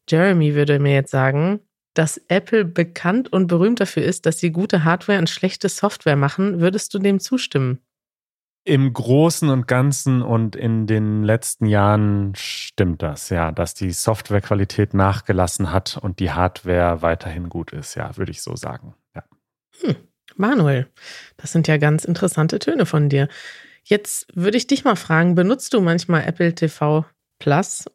Jeremy 0.10 0.56
würde 0.56 0.80
mir 0.80 0.94
jetzt 0.94 1.12
sagen, 1.12 1.60
dass 1.94 2.22
Apple 2.30 2.64
bekannt 2.64 3.34
und 3.34 3.48
berühmt 3.48 3.82
dafür 3.82 4.04
ist, 4.04 4.26
dass 4.26 4.40
sie 4.40 4.52
gute 4.52 4.86
Hardware 4.86 5.20
und 5.20 5.30
schlechte 5.30 5.68
Software 5.68 6.16
machen. 6.16 6.62
Würdest 6.62 6.94
du 6.94 7.00
dem 7.00 7.20
zustimmen? 7.20 7.80
Im 8.64 8.94
Großen 8.94 9.50
und 9.50 9.68
Ganzen 9.68 10.22
und 10.22 10.56
in 10.56 10.86
den 10.86 11.24
letzten 11.24 11.66
Jahren 11.66 12.34
stimmt 12.36 13.02
das, 13.02 13.30
ja, 13.30 13.52
dass 13.52 13.74
die 13.74 13.92
Softwarequalität 13.92 14.94
nachgelassen 14.94 15.72
hat 15.72 15.98
und 15.98 16.20
die 16.20 16.32
Hardware 16.32 17.02
weiterhin 17.02 17.50
gut 17.50 17.72
ist, 17.72 17.96
ja, 17.96 18.16
würde 18.18 18.32
ich 18.32 18.44
so 18.44 18.56
sagen. 18.56 18.94
Ja. 19.16 19.24
Hm, 19.82 19.96
Manuel, 20.36 20.88
das 21.38 21.52
sind 21.52 21.68
ja 21.68 21.78
ganz 21.78 22.06
interessante 22.06 22.60
Töne 22.60 22.86
von 22.86 23.10
dir. 23.10 23.30
Jetzt 23.84 24.28
würde 24.36 24.58
ich 24.58 24.68
dich 24.68 24.84
mal 24.84 24.96
fragen, 24.96 25.34
benutzt 25.34 25.74
du 25.74 25.82
manchmal 25.82 26.28
Apple 26.28 26.54
TV 26.54 27.06
Plus 27.40 27.86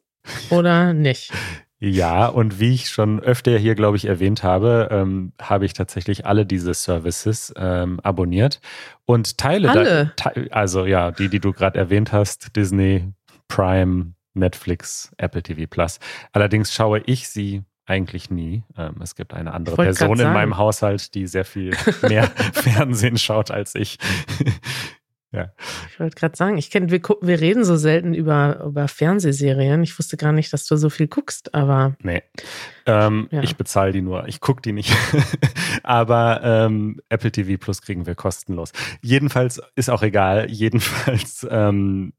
oder 0.49 0.93
nicht? 0.93 1.31
Ja, 1.79 2.25
und 2.27 2.59
wie 2.59 2.73
ich 2.73 2.89
schon 2.89 3.19
öfter 3.19 3.57
hier, 3.57 3.75
glaube 3.75 3.97
ich, 3.97 4.05
erwähnt 4.05 4.41
habe, 4.41 4.87
ähm, 4.91 5.33
habe 5.39 5.65
ich 5.65 5.73
tatsächlich 5.73 6.25
alle 6.25 6.45
diese 6.45 6.73
Services 6.73 7.53
ähm, 7.55 7.99
abonniert 8.01 8.61
und 9.05 9.37
teile 9.37 9.69
Alle? 9.69 10.11
Da, 10.15 10.29
te 10.31 10.47
also 10.51 10.85
ja, 10.85 11.11
die, 11.11 11.29
die 11.29 11.39
du 11.39 11.53
gerade 11.53 11.77
erwähnt 11.77 12.11
hast, 12.11 12.55
Disney, 12.55 13.13
Prime, 13.47 14.13
Netflix, 14.33 15.11
Apple 15.17 15.43
TV 15.43 15.67
Plus. 15.69 15.99
Allerdings 16.31 16.73
schaue 16.73 17.01
ich 17.05 17.29
sie 17.29 17.63
eigentlich 17.85 18.29
nie. 18.29 18.63
Ähm, 18.75 18.95
es 19.01 19.15
gibt 19.15 19.33
eine 19.33 19.53
andere 19.53 19.75
Person 19.75 20.19
in 20.19 20.33
meinem 20.33 20.57
Haushalt, 20.57 21.13
die 21.13 21.27
sehr 21.27 21.45
viel 21.45 21.75
mehr 22.01 22.23
Fernsehen 22.53 23.17
schaut 23.17 23.51
als 23.51 23.75
ich. 23.75 23.97
Ja. 25.31 25.51
Ich 25.89 25.99
wollte 25.99 26.15
gerade 26.15 26.37
sagen, 26.37 26.57
ich 26.57 26.71
kenne, 26.71 26.89
wir, 26.89 27.01
wir 27.21 27.41
reden 27.41 27.65
so 27.65 27.75
selten 27.75 28.13
über, 28.13 28.63
über 28.65 28.87
Fernsehserien. 28.87 29.83
Ich 29.83 29.97
wusste 29.99 30.15
gar 30.17 30.31
nicht, 30.31 30.53
dass 30.53 30.65
du 30.65 30.77
so 30.77 30.89
viel 30.89 31.07
guckst, 31.07 31.53
aber 31.53 31.95
Nee. 32.01 32.23
Ähm, 32.85 33.27
Ja. 33.31 33.43
Ich 33.43 33.57
bezahle 33.57 33.91
die 33.91 34.01
nur. 34.01 34.27
Ich 34.27 34.39
gucke 34.39 34.61
die 34.61 34.71
nicht. 34.71 34.95
Aber 35.83 36.41
ähm, 36.43 37.01
Apple 37.09 37.31
TV 37.31 37.57
Plus 37.57 37.81
kriegen 37.81 38.05
wir 38.05 38.15
kostenlos. 38.15 38.71
Jedenfalls 39.01 39.61
ist 39.75 39.89
auch 39.89 40.03
egal. 40.03 40.49
Jedenfalls 40.49 41.45
ähm, 41.49 42.13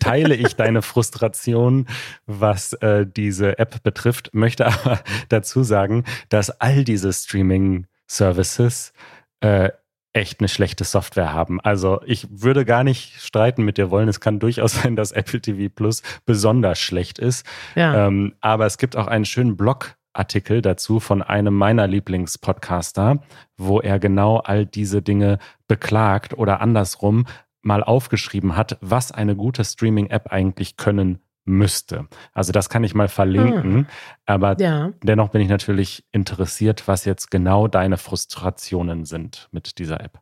teile 0.00 0.34
ich 0.34 0.56
deine 0.56 0.82
Frustration, 0.82 1.86
was 2.26 2.72
äh, 2.74 3.06
diese 3.06 3.58
App 3.58 3.82
betrifft, 3.82 4.30
möchte 4.32 4.66
aber 4.66 5.00
dazu 5.28 5.62
sagen, 5.62 6.04
dass 6.28 6.50
all 6.50 6.84
diese 6.84 7.12
Streaming-Services 7.12 8.92
äh, 9.40 9.70
echt 10.12 10.40
eine 10.40 10.48
schlechte 10.48 10.84
Software 10.84 11.32
haben. 11.32 11.60
Also 11.60 12.00
ich 12.04 12.26
würde 12.30 12.64
gar 12.64 12.84
nicht 12.84 13.20
streiten 13.20 13.64
mit 13.64 13.78
dir 13.78 13.90
wollen. 13.90 14.08
Es 14.08 14.20
kann 14.20 14.38
durchaus 14.38 14.72
sein, 14.82 14.96
dass 14.96 15.12
Apple 15.12 15.40
TV 15.40 15.72
Plus 15.74 16.02
besonders 16.26 16.78
schlecht 16.78 17.18
ist. 17.18 17.46
ja. 17.74 18.06
Ähm, 18.06 18.34
aber 18.40 18.66
es 18.66 18.78
gibt 18.78 18.96
auch 18.96 19.06
einen 19.06 19.24
schönen 19.24 19.56
Blogartikel 19.56 20.62
dazu 20.62 21.00
von 21.00 21.22
einem 21.22 21.54
meiner 21.54 21.86
Lieblingspodcaster, 21.86 23.22
wo 23.56 23.80
er 23.80 23.98
genau 23.98 24.38
all 24.38 24.66
diese 24.66 25.02
Dinge 25.02 25.38
beklagt 25.68 26.34
oder 26.34 26.60
andersrum 26.60 27.26
mal 27.62 27.82
aufgeschrieben 27.82 28.56
hat, 28.56 28.76
was 28.80 29.12
eine 29.12 29.36
gute 29.36 29.64
Streaming-App 29.64 30.32
eigentlich 30.32 30.76
können 30.76 31.20
müsste. 31.44 32.06
Also 32.32 32.52
das 32.52 32.68
kann 32.68 32.84
ich 32.84 32.94
mal 32.94 33.08
verlinken, 33.08 33.88
aber 34.26 34.56
ja. 34.60 34.92
dennoch 35.02 35.30
bin 35.30 35.40
ich 35.40 35.48
natürlich 35.48 36.04
interessiert, 36.12 36.86
was 36.86 37.04
jetzt 37.04 37.30
genau 37.30 37.68
deine 37.68 37.98
Frustrationen 37.98 39.04
sind 39.04 39.48
mit 39.50 39.78
dieser 39.78 40.00
App. 40.00 40.20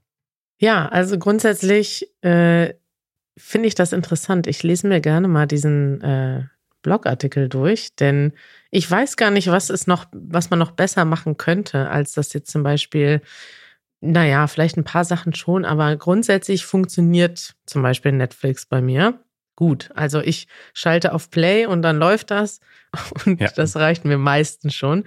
Ja, 0.59 0.89
also 0.89 1.19
grundsätzlich 1.19 2.07
äh, 2.23 2.75
finde 3.37 3.69
ich 3.69 3.75
das 3.75 3.93
interessant. 3.93 4.47
Ich 4.47 4.63
lese 4.63 4.87
mir 4.87 5.01
gerne 5.01 5.29
mal 5.29 5.47
diesen 5.47 6.01
äh, 6.03 6.45
Blogartikel 6.83 7.49
durch, 7.49 7.95
denn 7.97 8.33
ich 8.71 8.91
weiß 8.91 9.17
gar 9.17 9.31
nicht, 9.31 9.49
was 9.49 9.71
es 9.71 9.87
noch, 9.87 10.07
was 10.13 10.51
man 10.51 10.59
noch 10.59 10.73
besser 10.73 11.05
machen 11.05 11.37
könnte, 11.37 11.91
als 11.91 12.13
das 12.13 12.33
jetzt 12.33 12.51
zum 12.51 12.63
Beispiel, 12.63 13.21
naja, 14.01 14.47
vielleicht 14.47 14.79
ein 14.79 14.85
paar 14.85 15.05
Sachen 15.05 15.35
schon, 15.35 15.67
aber 15.67 15.97
grundsätzlich 15.97 16.65
funktioniert 16.65 17.55
zum 17.67 17.83
Beispiel 17.83 18.13
Netflix 18.13 18.65
bei 18.65 18.81
mir 18.81 19.21
gut. 19.61 19.91
Also 19.95 20.21
ich 20.21 20.49
schalte 20.73 21.13
auf 21.13 21.31
Play 21.31 21.67
und 21.67 21.83
dann 21.83 21.99
läuft 21.99 22.31
das 22.31 22.61
und 23.27 23.39
Ja. 23.41 23.51
das 23.55 23.77
reicht 23.77 24.05
mir 24.07 24.17
meistens 24.19 24.75
schon. 24.75 25.05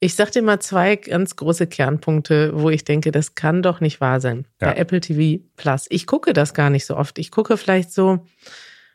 Ich 0.00 0.16
sag 0.16 0.32
dir 0.32 0.42
mal 0.42 0.58
zwei 0.60 0.96
ganz 0.96 1.36
große 1.36 1.68
Kernpunkte, 1.68 2.50
wo 2.54 2.68
ich 2.68 2.82
denke, 2.84 3.12
das 3.12 3.36
kann 3.36 3.62
doch 3.62 3.80
nicht 3.80 4.00
wahr 4.00 4.20
sein. 4.20 4.46
Ja. 4.60 4.72
Bei 4.72 4.76
Apple 4.76 5.00
TV 5.00 5.42
Plus. 5.56 5.86
Ich 5.88 6.06
gucke 6.08 6.32
das 6.32 6.52
gar 6.52 6.68
nicht 6.68 6.84
so 6.84 6.96
oft. 6.96 7.18
Ich 7.20 7.30
gucke 7.30 7.56
vielleicht 7.56 7.92
so, 7.92 8.26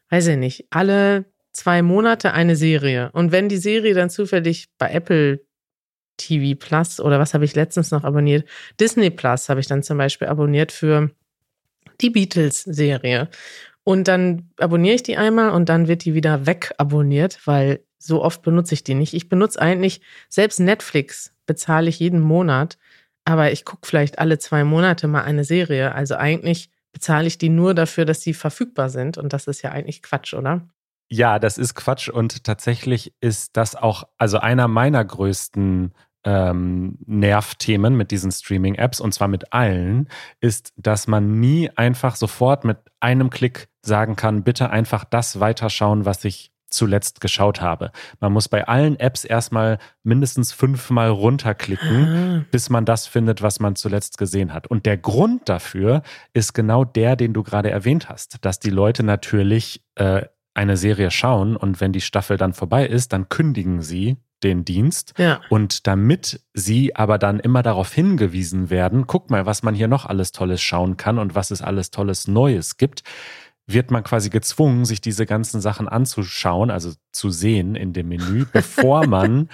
weiß 0.10 0.28
ich 0.28 0.38
nicht, 0.38 0.66
alle 0.70 1.24
zwei 1.54 1.82
Monate 1.82 2.34
eine 2.34 2.58
Serie. 2.58 3.10
Und 3.14 3.32
wenn 3.32 3.48
die 3.50 3.58
Serie 3.58 3.94
dann 3.94 4.10
zufällig 4.10 4.68
bei 4.78 4.92
Apple 4.92 5.40
TV 6.18 6.60
Plus 6.60 7.00
oder 7.00 7.18
was 7.20 7.34
habe 7.34 7.46
ich 7.46 7.56
letztens 7.56 7.92
noch 7.92 8.04
abonniert? 8.04 8.46
Disney 8.80 9.10
Plus 9.10 9.48
habe 9.50 9.62
ich 9.62 9.68
dann 9.68 9.84
zum 9.84 9.98
Beispiel 9.98 10.28
abonniert 10.28 10.72
für 10.74 11.10
die 12.02 12.10
Beatles-Serie. 12.12 13.30
Und 13.88 14.10
dann 14.10 14.50
abonniere 14.60 14.96
ich 14.96 15.04
die 15.04 15.16
einmal 15.16 15.52
und 15.52 15.70
dann 15.70 15.88
wird 15.88 16.04
die 16.04 16.14
wieder 16.14 16.46
wegabonniert, 16.46 17.40
weil 17.48 17.86
so 17.98 18.22
oft 18.22 18.42
benutze 18.42 18.74
ich 18.74 18.84
die 18.84 18.96
nicht. 18.96 19.14
Ich 19.14 19.30
benutze 19.30 19.62
eigentlich, 19.62 20.02
selbst 20.28 20.60
Netflix 20.60 21.34
bezahle 21.46 21.88
ich 21.88 21.98
jeden 21.98 22.20
Monat, 22.20 22.78
aber 23.24 23.54
ich 23.54 23.64
gucke 23.64 23.88
vielleicht 23.88 24.20
alle 24.20 24.40
zwei 24.40 24.66
Monate 24.66 25.08
mal 25.08 25.22
eine 25.22 25.46
Serie. 25.46 25.96
Also 25.96 26.18
eigentlich 26.18 26.70
bezahle 26.92 27.28
ich 27.28 27.38
die 27.38 27.48
nur 27.48 27.74
dafür, 27.74 28.04
dass 28.04 28.20
sie 28.20 28.34
verfügbar 28.34 28.90
sind. 28.90 29.18
Und 29.18 29.32
das 29.32 29.48
ist 29.48 29.62
ja 29.62 29.72
eigentlich 29.72 30.04
Quatsch, 30.04 30.34
oder? 30.34 30.68
Ja, 31.08 31.40
das 31.40 31.58
ist 31.58 31.74
Quatsch 31.74 32.10
und 32.10 32.44
tatsächlich 32.44 33.14
ist 33.22 33.56
das 33.56 33.78
auch, 33.78 34.04
also 34.18 34.40
einer 34.40 34.68
meiner 34.68 35.06
größten 35.06 35.94
ähm, 36.28 36.98
Nervthemen 37.06 37.96
mit 37.96 38.12
diesen 38.12 38.34
Streaming-Apps 38.34 39.00
und 39.00 39.14
zwar 39.14 39.30
mit 39.30 39.54
allen, 39.54 40.10
ist, 40.42 40.74
dass 40.76 41.08
man 41.08 41.40
nie 41.40 41.70
einfach 41.78 42.18
sofort 42.18 42.66
mit 42.66 42.80
einem 43.00 43.30
Klick 43.30 43.70
sagen 43.88 44.16
kann, 44.16 44.44
bitte 44.44 44.70
einfach 44.70 45.04
das 45.04 45.40
weiterschauen, 45.40 46.06
was 46.06 46.24
ich 46.26 46.52
zuletzt 46.70 47.22
geschaut 47.22 47.62
habe. 47.62 47.92
Man 48.20 48.34
muss 48.34 48.50
bei 48.50 48.68
allen 48.68 49.00
Apps 49.00 49.24
erstmal 49.24 49.80
mindestens 50.04 50.52
fünfmal 50.52 51.10
runterklicken, 51.10 52.08
Ah, 52.08 52.46
bis 52.52 52.70
man 52.70 52.84
das 52.86 53.08
findet, 53.08 53.42
was 53.42 53.60
man 53.60 53.76
zuletzt 53.76 54.18
gesehen 54.18 54.54
hat. 54.54 54.68
Und 54.68 54.86
der 54.86 54.98
Grund 54.98 55.48
dafür 55.48 56.02
ist 56.34 56.54
genau 56.54 56.84
der, 56.84 57.16
den 57.16 57.34
du 57.34 57.44
gerade 57.44 57.72
erwähnt 57.72 58.10
hast, 58.10 58.44
dass 58.44 58.60
die 58.60 58.70
Leute 58.70 59.04
natürlich 59.04 59.82
äh, 59.96 60.24
eine 60.54 60.76
Serie 60.76 61.12
schauen 61.12 61.56
und 61.56 61.80
wenn 61.80 61.94
die 61.94 62.02
Staffel 62.02 62.36
dann 62.36 62.54
vorbei 62.54 62.86
ist, 62.86 63.14
dann 63.14 63.30
kündigen 63.30 63.82
sie 63.82 64.18
den 64.44 64.66
Dienst. 64.66 65.14
ja. 65.18 65.40
Und 65.50 65.88
damit 65.88 66.42
sie 66.54 66.96
aber 66.96 67.18
dann 67.18 67.40
immer 67.40 67.64
darauf 67.64 67.92
hingewiesen 67.94 68.70
werden, 68.70 69.08
guck 69.08 69.30
mal, 69.32 69.46
was 69.46 69.64
man 69.64 69.74
hier 69.74 69.88
noch 69.88 70.06
alles 70.06 70.32
Tolles 70.32 70.62
schauen 70.62 70.98
kann 70.98 71.18
und 71.18 71.34
was 71.34 71.50
es 71.50 71.62
alles 71.62 71.92
Tolles 71.92 72.28
Neues 72.28 72.78
gibt, 72.78 73.04
wird 73.68 73.92
man 73.92 74.04
quasi 74.04 74.30
gezwungen, 74.30 74.86
sich 74.86 75.02
diese 75.02 75.26
ganzen 75.26 75.62
Sachen 75.62 75.88
anzuschauen, 75.88 76.72
also 76.72 76.94
zu 77.12 77.30
sehen 77.30 77.76
in 77.76 77.94
dem 77.94 78.08
Menü, 78.08 78.46
bevor 78.54 79.06
man 79.06 79.50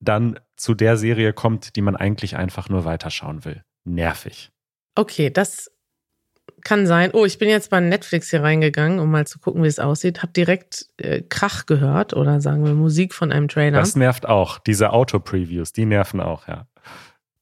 dann 0.00 0.38
zu 0.56 0.74
der 0.74 0.96
Serie 0.96 1.32
kommt, 1.32 1.76
die 1.76 1.82
man 1.82 1.96
eigentlich 1.96 2.36
einfach 2.36 2.68
nur 2.68 2.84
weiterschauen 2.84 3.44
will. 3.44 3.62
Nervig. 3.84 4.50
Okay, 4.96 5.30
das 5.30 5.70
kann 6.64 6.86
sein. 6.86 7.10
Oh, 7.12 7.24
ich 7.24 7.38
bin 7.38 7.48
jetzt 7.48 7.70
bei 7.70 7.80
Netflix 7.80 8.30
hier 8.30 8.42
reingegangen, 8.42 8.98
um 8.98 9.10
mal 9.10 9.26
zu 9.26 9.38
gucken, 9.38 9.62
wie 9.62 9.68
es 9.68 9.78
aussieht. 9.78 10.22
Hab 10.22 10.34
direkt 10.34 10.86
äh, 10.96 11.22
Krach 11.22 11.66
gehört 11.66 12.14
oder 12.14 12.40
sagen 12.40 12.64
wir 12.64 12.74
Musik 12.74 13.14
von 13.14 13.32
einem 13.32 13.48
Trailer. 13.48 13.78
Das 13.78 13.96
nervt 13.96 14.26
auch. 14.26 14.58
Diese 14.58 14.92
Auto-Previews, 14.92 15.72
die 15.72 15.86
nerven 15.86 16.20
auch, 16.20 16.46
ja. 16.48 16.66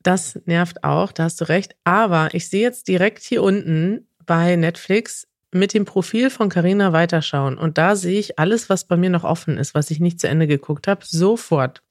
Das 0.03 0.41
nervt 0.47 0.83
auch, 0.85 1.13
da 1.13 1.25
hast 1.25 1.41
du 1.43 1.49
recht. 1.49 1.77
Aber 1.85 2.31
ich 2.33 2.49
sehe 2.49 2.63
jetzt 2.63 2.89
direkt 2.89 3.23
hier 3.23 3.43
unten 3.43 4.07
bei 4.25 4.57
Netflix 4.57 5.27
mit 5.53 5.75
dem 5.75 5.85
Profil 5.85 6.31
von 6.31 6.49
Carina 6.49 6.93
weiterschauen. 6.93 7.59
Und 7.59 7.79
da 7.79 7.97
sehe 7.97 8.19
ich 8.19 8.39
alles, 8.39 8.69
was 8.69 8.85
bei 8.85 8.97
mir 8.97 9.11
noch 9.11 9.25
offen 9.25 9.59
ist, 9.59 9.75
was 9.75 9.91
ich 9.91 10.01
nicht 10.01 10.21
zu 10.21 10.29
Ende 10.29 10.47
geguckt 10.47 10.87
habe, 10.87 11.05
sofort. 11.05 11.83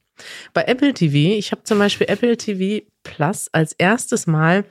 Bei 0.54 0.64
Apple 0.64 0.94
TV, 0.94 1.38
ich 1.38 1.52
habe 1.52 1.64
zum 1.64 1.80
Beispiel 1.80 2.08
Apple 2.10 2.38
TV 2.38 2.86
Plus 3.04 3.50
als 3.52 3.74
erstes 3.74 4.28
Mal 4.28 4.66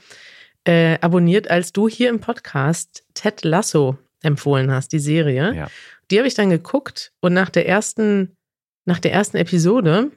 äh, 0.65 0.99
abonniert, 1.01 1.51
als 1.51 1.73
du 1.73 1.89
hier 1.89 2.11
im 2.11 2.21
Podcast 2.21 3.05
Ted 3.15 3.45
Lasso 3.45 3.97
empfohlen 4.23 4.71
hast, 4.71 4.93
die 4.93 4.99
Serie. 4.99 5.55
Ja. 5.55 5.69
Die 6.11 6.19
habe 6.19 6.29
ich 6.29 6.35
dann 6.35 6.51
geguckt 6.51 7.13
und 7.21 7.33
nach 7.33 7.51
der 7.51 7.69
ersten, 7.69 8.37
nach 8.85 8.99
der 8.99 9.13
ersten 9.13 9.37
Episode, 9.37 10.11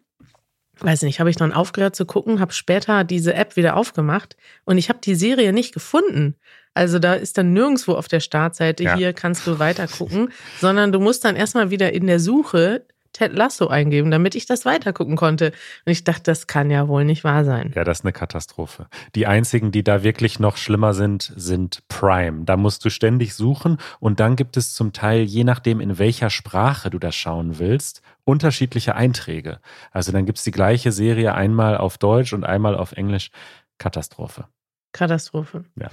weiß 0.82 1.04
nicht, 1.04 1.20
habe 1.20 1.30
ich 1.30 1.36
dann 1.36 1.54
aufgehört 1.54 1.96
zu 1.96 2.06
gucken, 2.06 2.40
habe 2.40 2.54
später 2.54 3.04
diese 3.04 3.34
App 3.34 3.56
wieder 3.56 3.76
aufgemacht 3.76 4.36
und 4.66 4.78
ich 4.78 4.90
habe 4.90 5.00
die 5.04 5.16
Serie 5.16 5.54
nicht 5.54 5.74
gefunden. 5.74 6.36
Also 6.74 7.00
da 7.00 7.14
ist 7.14 7.38
dann 7.38 7.54
nirgendwo 7.54 7.94
auf 7.94 8.08
der 8.08 8.20
Startseite, 8.22 8.84
Ja. 8.84 8.96
hier 8.96 9.14
kannst 9.14 9.46
du 9.46 9.60
weiter 9.60 9.88
gucken, 9.88 10.30
sondern 10.60 10.92
du 10.92 11.00
musst 11.00 11.26
dann 11.26 11.36
erstmal 11.36 11.70
wieder 11.70 11.92
in 11.94 12.08
der 12.08 12.20
Suche 12.20 12.86
Ted 13.14 13.34
Lasso 13.34 13.68
eingeben, 13.68 14.10
damit 14.10 14.36
ich 14.36 14.46
das 14.46 14.64
weitergucken 14.64 15.18
konnte. 15.18 15.48
Und 15.86 15.92
ich 15.92 16.06
dachte, 16.06 16.24
das 16.24 16.48
kann 16.48 16.72
ja 16.72 16.88
wohl 16.88 17.04
nicht 17.04 17.26
wahr 17.26 17.44
sein. 17.44 17.74
Ja, 17.76 17.84
das 17.84 18.00
ist 18.00 18.06
eine 18.06 18.14
Katastrophe. 18.14 18.88
Die 19.16 19.28
einzigen, 19.28 19.74
die 19.74 19.84
da 19.84 20.02
wirklich 20.02 20.40
noch 20.40 20.56
schlimmer 20.56 20.94
sind, 20.94 21.34
sind 21.36 21.84
Prime. 21.90 22.46
Da 22.46 22.56
musst 22.56 22.86
du 22.86 22.90
ständig 22.90 23.34
suchen 23.34 23.80
und 24.00 24.22
dann 24.22 24.38
gibt 24.38 24.56
es 24.56 24.74
zum 24.74 24.94
Teil, 24.94 25.24
je 25.24 25.44
nachdem, 25.44 25.82
in 25.82 26.00
welcher 26.00 26.30
Sprache 26.30 26.90
du 26.90 27.00
das 27.00 27.14
schauen 27.14 27.60
willst, 27.60 28.02
unterschiedliche 28.24 28.96
Einträge. 28.96 29.60
Also 29.92 30.12
dann 30.12 30.26
gibt 30.26 30.38
es 30.38 30.44
die 30.44 30.52
gleiche 30.52 30.92
Serie 30.92 31.34
einmal 31.34 31.78
auf 31.78 31.98
Deutsch 31.98 32.34
und 32.34 32.44
einmal 32.44 32.76
auf 32.76 32.94
Englisch. 32.94 33.32
Katastrophe. 33.78 34.46
Katastrophe. 34.92 35.66
Ja. 35.76 35.90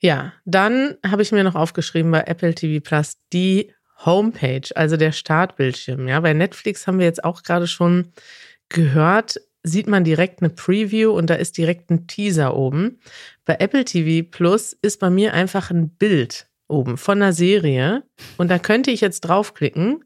Ja, 0.00 0.32
dann 0.44 0.96
habe 1.06 1.22
ich 1.22 1.32
mir 1.32 1.44
noch 1.44 1.54
aufgeschrieben 1.54 2.10
bei 2.10 2.22
Apple 2.22 2.54
TV 2.54 2.82
Plus 2.82 3.16
die 3.32 3.72
Homepage, 4.04 4.68
also 4.74 4.96
der 4.96 5.12
Startbildschirm. 5.12 6.06
Ja, 6.06 6.20
bei 6.20 6.34
Netflix 6.34 6.86
haben 6.86 6.98
wir 6.98 7.06
jetzt 7.06 7.24
auch 7.24 7.42
gerade 7.42 7.66
schon 7.66 8.12
gehört, 8.68 9.36
sieht 9.62 9.88
man 9.88 10.04
direkt 10.04 10.42
eine 10.42 10.50
Preview 10.50 11.12
und 11.12 11.30
da 11.30 11.34
ist 11.34 11.56
direkt 11.56 11.90
ein 11.90 12.06
Teaser 12.06 12.56
oben. 12.56 13.00
Bei 13.44 13.56
Apple 13.58 13.84
TV 13.84 14.28
Plus 14.30 14.74
ist 14.74 15.00
bei 15.00 15.10
mir 15.10 15.32
einfach 15.32 15.70
ein 15.70 15.88
Bild 15.88 16.48
oben 16.68 16.98
von 16.98 17.22
einer 17.22 17.32
Serie 17.32 18.04
und 18.36 18.50
da 18.50 18.58
könnte 18.58 18.90
ich 18.90 19.00
jetzt 19.00 19.22
draufklicken. 19.22 20.04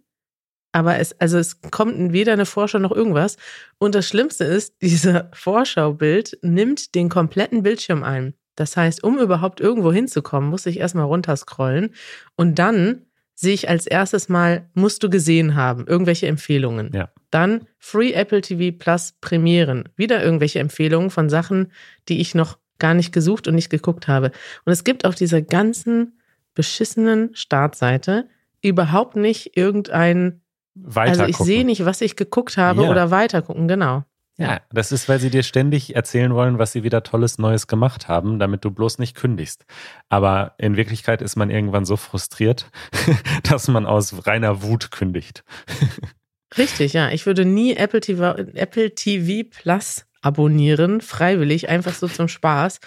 Aber 0.72 0.98
es, 0.98 1.18
also 1.20 1.38
es 1.38 1.60
kommt 1.60 2.12
weder 2.12 2.32
eine 2.32 2.46
Vorschau 2.46 2.78
noch 2.78 2.92
irgendwas. 2.92 3.36
Und 3.78 3.94
das 3.94 4.06
Schlimmste 4.06 4.44
ist, 4.44 4.74
dieser 4.82 5.30
Vorschaubild 5.32 6.38
nimmt 6.42 6.94
den 6.94 7.08
kompletten 7.08 7.62
Bildschirm 7.62 8.02
ein. 8.02 8.34
Das 8.56 8.76
heißt, 8.76 9.02
um 9.02 9.18
überhaupt 9.18 9.60
irgendwo 9.60 9.92
hinzukommen, 9.92 10.50
muss 10.50 10.66
ich 10.66 10.78
erstmal 10.80 11.06
runterscrollen 11.06 11.94
und 12.36 12.58
dann 12.58 13.06
sehe 13.34 13.54
ich 13.54 13.70
als 13.70 13.86
erstes 13.86 14.28
mal, 14.28 14.68
musst 14.74 15.02
du 15.02 15.08
gesehen 15.08 15.54
haben, 15.54 15.86
irgendwelche 15.86 16.26
Empfehlungen. 16.26 16.90
Ja. 16.92 17.08
Dann 17.30 17.66
Free 17.78 18.12
Apple 18.12 18.42
TV 18.42 18.76
Plus 18.76 19.14
Premieren. 19.22 19.88
Wieder 19.96 20.22
irgendwelche 20.22 20.58
Empfehlungen 20.58 21.08
von 21.08 21.30
Sachen, 21.30 21.72
die 22.10 22.20
ich 22.20 22.34
noch 22.34 22.58
gar 22.78 22.92
nicht 22.92 23.12
gesucht 23.12 23.48
und 23.48 23.54
nicht 23.54 23.70
geguckt 23.70 24.08
habe. 24.08 24.30
Und 24.66 24.72
es 24.72 24.84
gibt 24.84 25.06
auf 25.06 25.14
dieser 25.14 25.40
ganzen 25.40 26.20
beschissenen 26.54 27.34
Startseite 27.34 28.28
überhaupt 28.60 29.16
nicht 29.16 29.56
irgendein, 29.56 30.39
Weiter 30.74 31.10
also 31.10 31.24
ich 31.24 31.36
sehe 31.36 31.64
nicht, 31.64 31.84
was 31.84 32.00
ich 32.00 32.16
geguckt 32.16 32.56
habe 32.56 32.84
Ja. 32.84 32.90
oder 32.90 33.10
weitergucken, 33.10 33.68
genau. 33.68 34.04
Ja, 34.36 34.62
das 34.72 34.90
ist, 34.90 35.06
weil 35.06 35.20
sie 35.20 35.28
dir 35.28 35.42
ständig 35.42 35.94
erzählen 35.94 36.32
wollen, 36.34 36.58
was 36.58 36.72
sie 36.72 36.82
wieder 36.82 37.02
Tolles 37.02 37.36
Neues 37.36 37.66
gemacht 37.66 38.08
haben, 38.08 38.38
damit 38.38 38.64
du 38.64 38.70
bloß 38.70 38.98
nicht 38.98 39.14
kündigst. 39.14 39.66
Aber 40.08 40.54
in 40.56 40.78
Wirklichkeit 40.78 41.20
ist 41.20 41.36
man 41.36 41.50
irgendwann 41.50 41.84
so 41.84 41.98
frustriert, 41.98 42.70
dass 43.42 43.68
man 43.68 43.84
aus 43.84 44.26
reiner 44.26 44.62
Wut 44.62 44.92
kündigt. 44.92 45.44
Richtig, 46.56 46.94
ja. 46.94 47.10
Ich 47.10 47.26
würde 47.26 47.44
nie 47.44 47.76
Apple 47.76 48.00
TV, 48.00 48.34
Apple 48.54 48.94
TV 48.94 49.46
Plus 49.50 50.06
abonnieren, 50.22 51.02
freiwillig, 51.02 51.68
einfach 51.68 51.94
so 51.94 52.08
zum 52.08 52.28
Spaß. 52.28 52.80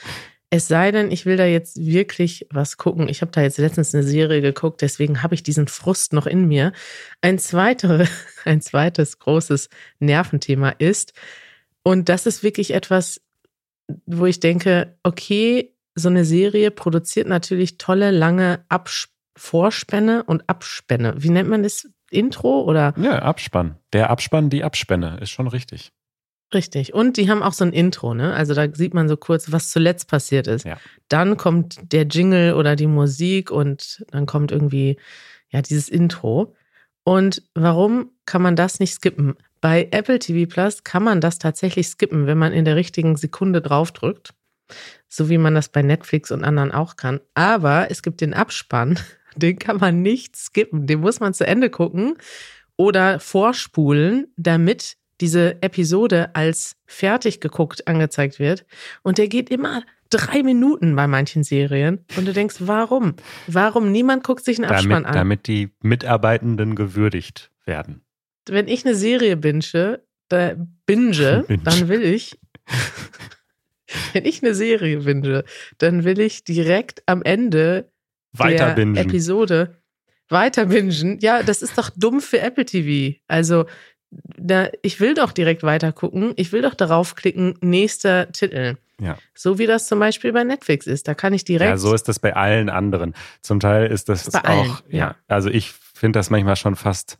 Es 0.55 0.67
sei 0.67 0.91
denn, 0.91 1.09
ich 1.09 1.25
will 1.25 1.35
da 1.35 1.45
jetzt 1.45 1.83
wirklich 1.83 2.45
was 2.51 2.77
gucken. 2.77 3.09
Ich 3.09 3.21
habe 3.21 3.31
da 3.31 3.41
jetzt 3.41 3.57
letztens 3.57 3.95
eine 3.95 4.03
Serie 4.03 4.39
geguckt, 4.39 4.83
deswegen 4.83 5.23
habe 5.23 5.33
ich 5.33 5.41
diesen 5.41 5.67
Frust 5.67 6.13
noch 6.13 6.27
in 6.27 6.47
mir. 6.47 6.73
Ein, 7.21 7.39
zweitere, 7.39 8.05
ein 8.45 8.61
zweites 8.61 9.17
großes 9.17 9.69
Nerventhema 9.97 10.69
ist, 10.69 11.13
und 11.81 12.07
das 12.07 12.27
ist 12.27 12.43
wirklich 12.43 12.75
etwas, 12.75 13.19
wo 14.05 14.27
ich 14.27 14.39
denke, 14.39 14.95
okay, 15.01 15.73
so 15.95 16.09
eine 16.09 16.23
Serie 16.23 16.69
produziert 16.69 17.27
natürlich 17.27 17.79
tolle, 17.79 18.11
lange 18.11 18.63
Abs 18.69 19.09
Vorspänne 19.35 20.23
und 20.23 20.47
Abspänne. 20.47 21.15
Wie 21.17 21.29
nennt 21.29 21.49
man 21.49 21.63
das? 21.63 21.89
Intro 22.11 22.61
oder? 22.61 22.93
Ja, 22.97 23.23
Abspann. 23.23 23.79
Der 23.91 24.11
Abspann, 24.11 24.51
die 24.51 24.63
Abspänne, 24.63 25.17
ist 25.19 25.31
schon 25.31 25.47
richtig. 25.47 25.91
Richtig. 26.53 26.93
Und 26.93 27.17
die 27.17 27.29
haben 27.29 27.41
auch 27.41 27.53
so 27.53 27.63
ein 27.63 27.73
Intro, 27.73 28.13
ne? 28.13 28.33
Also 28.33 28.53
da 28.53 28.67
sieht 28.73 28.93
man 28.93 29.09
so 29.09 29.17
kurz, 29.17 29.51
was 29.51 29.71
zuletzt 29.71 30.07
passiert 30.07 30.47
ist. 30.47 30.65
Ja. 30.65 30.77
Dann 31.07 31.37
kommt 31.37 31.79
der 31.91 32.03
Jingle 32.03 32.53
oder 32.53 32.75
die 32.75 32.87
Musik 32.87 33.49
und 33.49 34.05
dann 34.11 34.25
kommt 34.25 34.51
irgendwie, 34.51 34.97
ja, 35.49 35.61
dieses 35.61 35.89
Intro. 35.89 36.55
Und 37.03 37.43
warum 37.55 38.11
kann 38.25 38.41
man 38.41 38.55
das 38.55 38.79
nicht 38.79 38.93
skippen? 38.93 39.35
Bei 39.61 39.87
Apple 39.91 40.19
TV 40.19 40.49
Plus 40.51 40.83
kann 40.83 41.03
man 41.03 41.21
das 41.21 41.39
tatsächlich 41.39 41.87
skippen, 41.87 42.27
wenn 42.27 42.37
man 42.37 42.53
in 42.53 42.65
der 42.65 42.75
richtigen 42.75 43.15
Sekunde 43.15 43.61
draufdrückt. 43.61 44.33
So 45.09 45.29
wie 45.29 45.37
man 45.37 45.55
das 45.55 45.69
bei 45.69 45.81
Netflix 45.81 46.31
und 46.31 46.43
anderen 46.43 46.71
auch 46.71 46.95
kann. 46.97 47.19
Aber 47.33 47.89
es 47.89 48.01
gibt 48.03 48.21
den 48.21 48.33
Abspann, 48.33 48.99
den 49.35 49.57
kann 49.57 49.77
man 49.77 50.01
nicht 50.01 50.35
skippen. 50.35 50.85
Den 50.85 50.99
muss 50.99 51.19
man 51.19 51.33
zu 51.33 51.47
Ende 51.47 51.69
gucken 51.69 52.15
oder 52.77 53.19
vorspulen, 53.19 54.27
damit 54.37 54.97
diese 55.23 55.61
Episode 55.61 56.35
als 56.35 56.75
fertig 56.85 57.39
geguckt 57.39 57.87
angezeigt 57.87 58.39
wird. 58.39 58.65
Und 59.03 59.17
der 59.17 59.29
geht 59.29 59.49
immer 59.49 59.83
drei 60.09 60.43
Minuten 60.43 60.97
bei 60.97 61.07
manchen 61.07 61.45
Serien. 61.45 62.03
Und 62.17 62.27
du 62.27 62.33
denkst, 62.33 62.57
warum? 62.59 63.15
Warum? 63.47 63.89
Niemand 63.93 64.25
guckt 64.25 64.43
sich 64.43 64.57
einen 64.57 64.69
Abspann 64.69 64.89
Damit, 64.89 65.05
an. 65.07 65.13
damit 65.13 65.47
die 65.47 65.69
Mitarbeitenden 65.81 66.75
gewürdigt 66.75 67.51
werden. 67.63 68.01
Wenn 68.49 68.67
ich 68.67 68.85
eine 68.85 68.95
Serie 68.95 69.37
binge, 69.37 70.01
da 70.27 70.55
binge, 70.85 71.45
Binge. 71.47 71.63
dann 71.63 71.87
will 71.87 72.03
ich, 72.03 72.37
wenn 74.11 74.25
ich 74.25 74.43
eine 74.43 74.55
Serie 74.55 74.97
binge, 74.99 75.45
dann 75.77 76.03
will 76.03 76.19
ich 76.19 76.43
direkt 76.43 77.01
am 77.05 77.23
Ende 77.23 77.89
Weiter 78.33 78.67
der 78.67 78.73
bingen. 78.73 78.97
Episode 78.97 79.77
weiter 80.29 80.65
bingen. 80.65 81.19
Ja, 81.21 81.43
das 81.43 81.61
ist 81.61 81.77
doch 81.77 81.89
dumm 81.95 82.19
für 82.19 82.39
Apple 82.41 82.65
TV. 82.65 83.17
Also, 83.27 83.65
da, 84.37 84.69
ich 84.81 84.99
will 84.99 85.13
doch 85.13 85.31
direkt 85.31 85.63
weiter 85.63 85.91
gucken. 85.91 86.33
Ich 86.35 86.51
will 86.51 86.61
doch 86.61 86.75
darauf 86.75 87.15
klicken, 87.15 87.55
nächster 87.61 88.31
Titel. 88.31 88.77
Ja. 88.99 89.17
So 89.33 89.57
wie 89.57 89.65
das 89.65 89.87
zum 89.87 89.99
Beispiel 89.99 90.31
bei 90.33 90.43
Netflix 90.43 90.87
ist. 90.87 91.07
Da 91.07 91.13
kann 91.13 91.33
ich 91.33 91.43
direkt. 91.43 91.69
Ja, 91.69 91.77
so 91.77 91.93
ist 91.93 92.07
das 92.07 92.19
bei 92.19 92.35
allen 92.35 92.69
anderen. 92.69 93.13
Zum 93.41 93.59
Teil 93.59 93.87
ist 93.87 94.09
das 94.09 94.29
Bei 94.29 94.39
auch, 94.39 94.45
allen, 94.45 94.77
ja. 94.89 94.97
ja. 94.97 95.15
Also 95.27 95.49
ich 95.49 95.73
finde 95.93 96.19
das 96.19 96.29
manchmal 96.29 96.55
schon 96.55 96.75
fast 96.75 97.17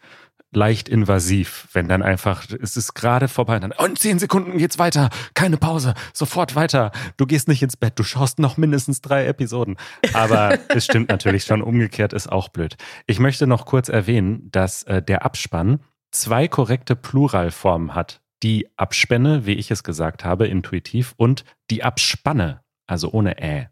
leicht 0.56 0.88
invasiv, 0.88 1.68
wenn 1.74 1.88
dann 1.88 2.02
einfach, 2.02 2.46
es 2.62 2.78
ist 2.78 2.94
gerade 2.94 3.28
vorbei, 3.28 3.60
dann, 3.60 3.72
und 3.72 4.00
zehn 4.00 4.20
Sekunden 4.20 4.58
geht's 4.58 4.80
weiter, 4.80 5.10
keine 5.34 5.58
Pause, 5.58 5.94
sofort 6.14 6.56
weiter. 6.56 6.92
Du 7.18 7.26
gehst 7.26 7.48
nicht 7.48 7.64
ins 7.64 7.78
Bett, 7.78 7.94
du 7.96 8.04
schaust 8.04 8.40
noch 8.40 8.58
mindestens 8.58 9.02
drei 9.02 9.26
Episoden. 9.26 9.78
Aber 10.14 10.58
es 10.70 10.86
stimmt 10.86 11.10
natürlich 11.10 11.44
schon, 11.46 11.62
umgekehrt 11.62 12.14
ist 12.14 12.32
auch 12.32 12.50
blöd. 12.50 12.76
Ich 13.08 13.20
möchte 13.20 13.48
noch 13.48 13.66
kurz 13.66 13.90
erwähnen, 13.90 14.50
dass 14.52 14.84
äh, 14.84 15.02
der 15.02 15.26
Abspann 15.26 15.80
zwei 16.14 16.48
korrekte 16.48 16.96
Pluralformen 16.96 17.96
hat. 17.96 18.22
Die 18.42 18.70
Abspänne, 18.78 19.46
wie 19.46 19.54
ich 19.54 19.72
es 19.72 19.84
gesagt 19.84 20.24
habe, 20.24 20.48
intuitiv, 20.48 21.14
und 21.18 21.44
die 21.70 21.84
Abspanne, 21.84 22.62
also 22.88 23.12
ohne 23.12 23.42
Ä. 23.42 23.70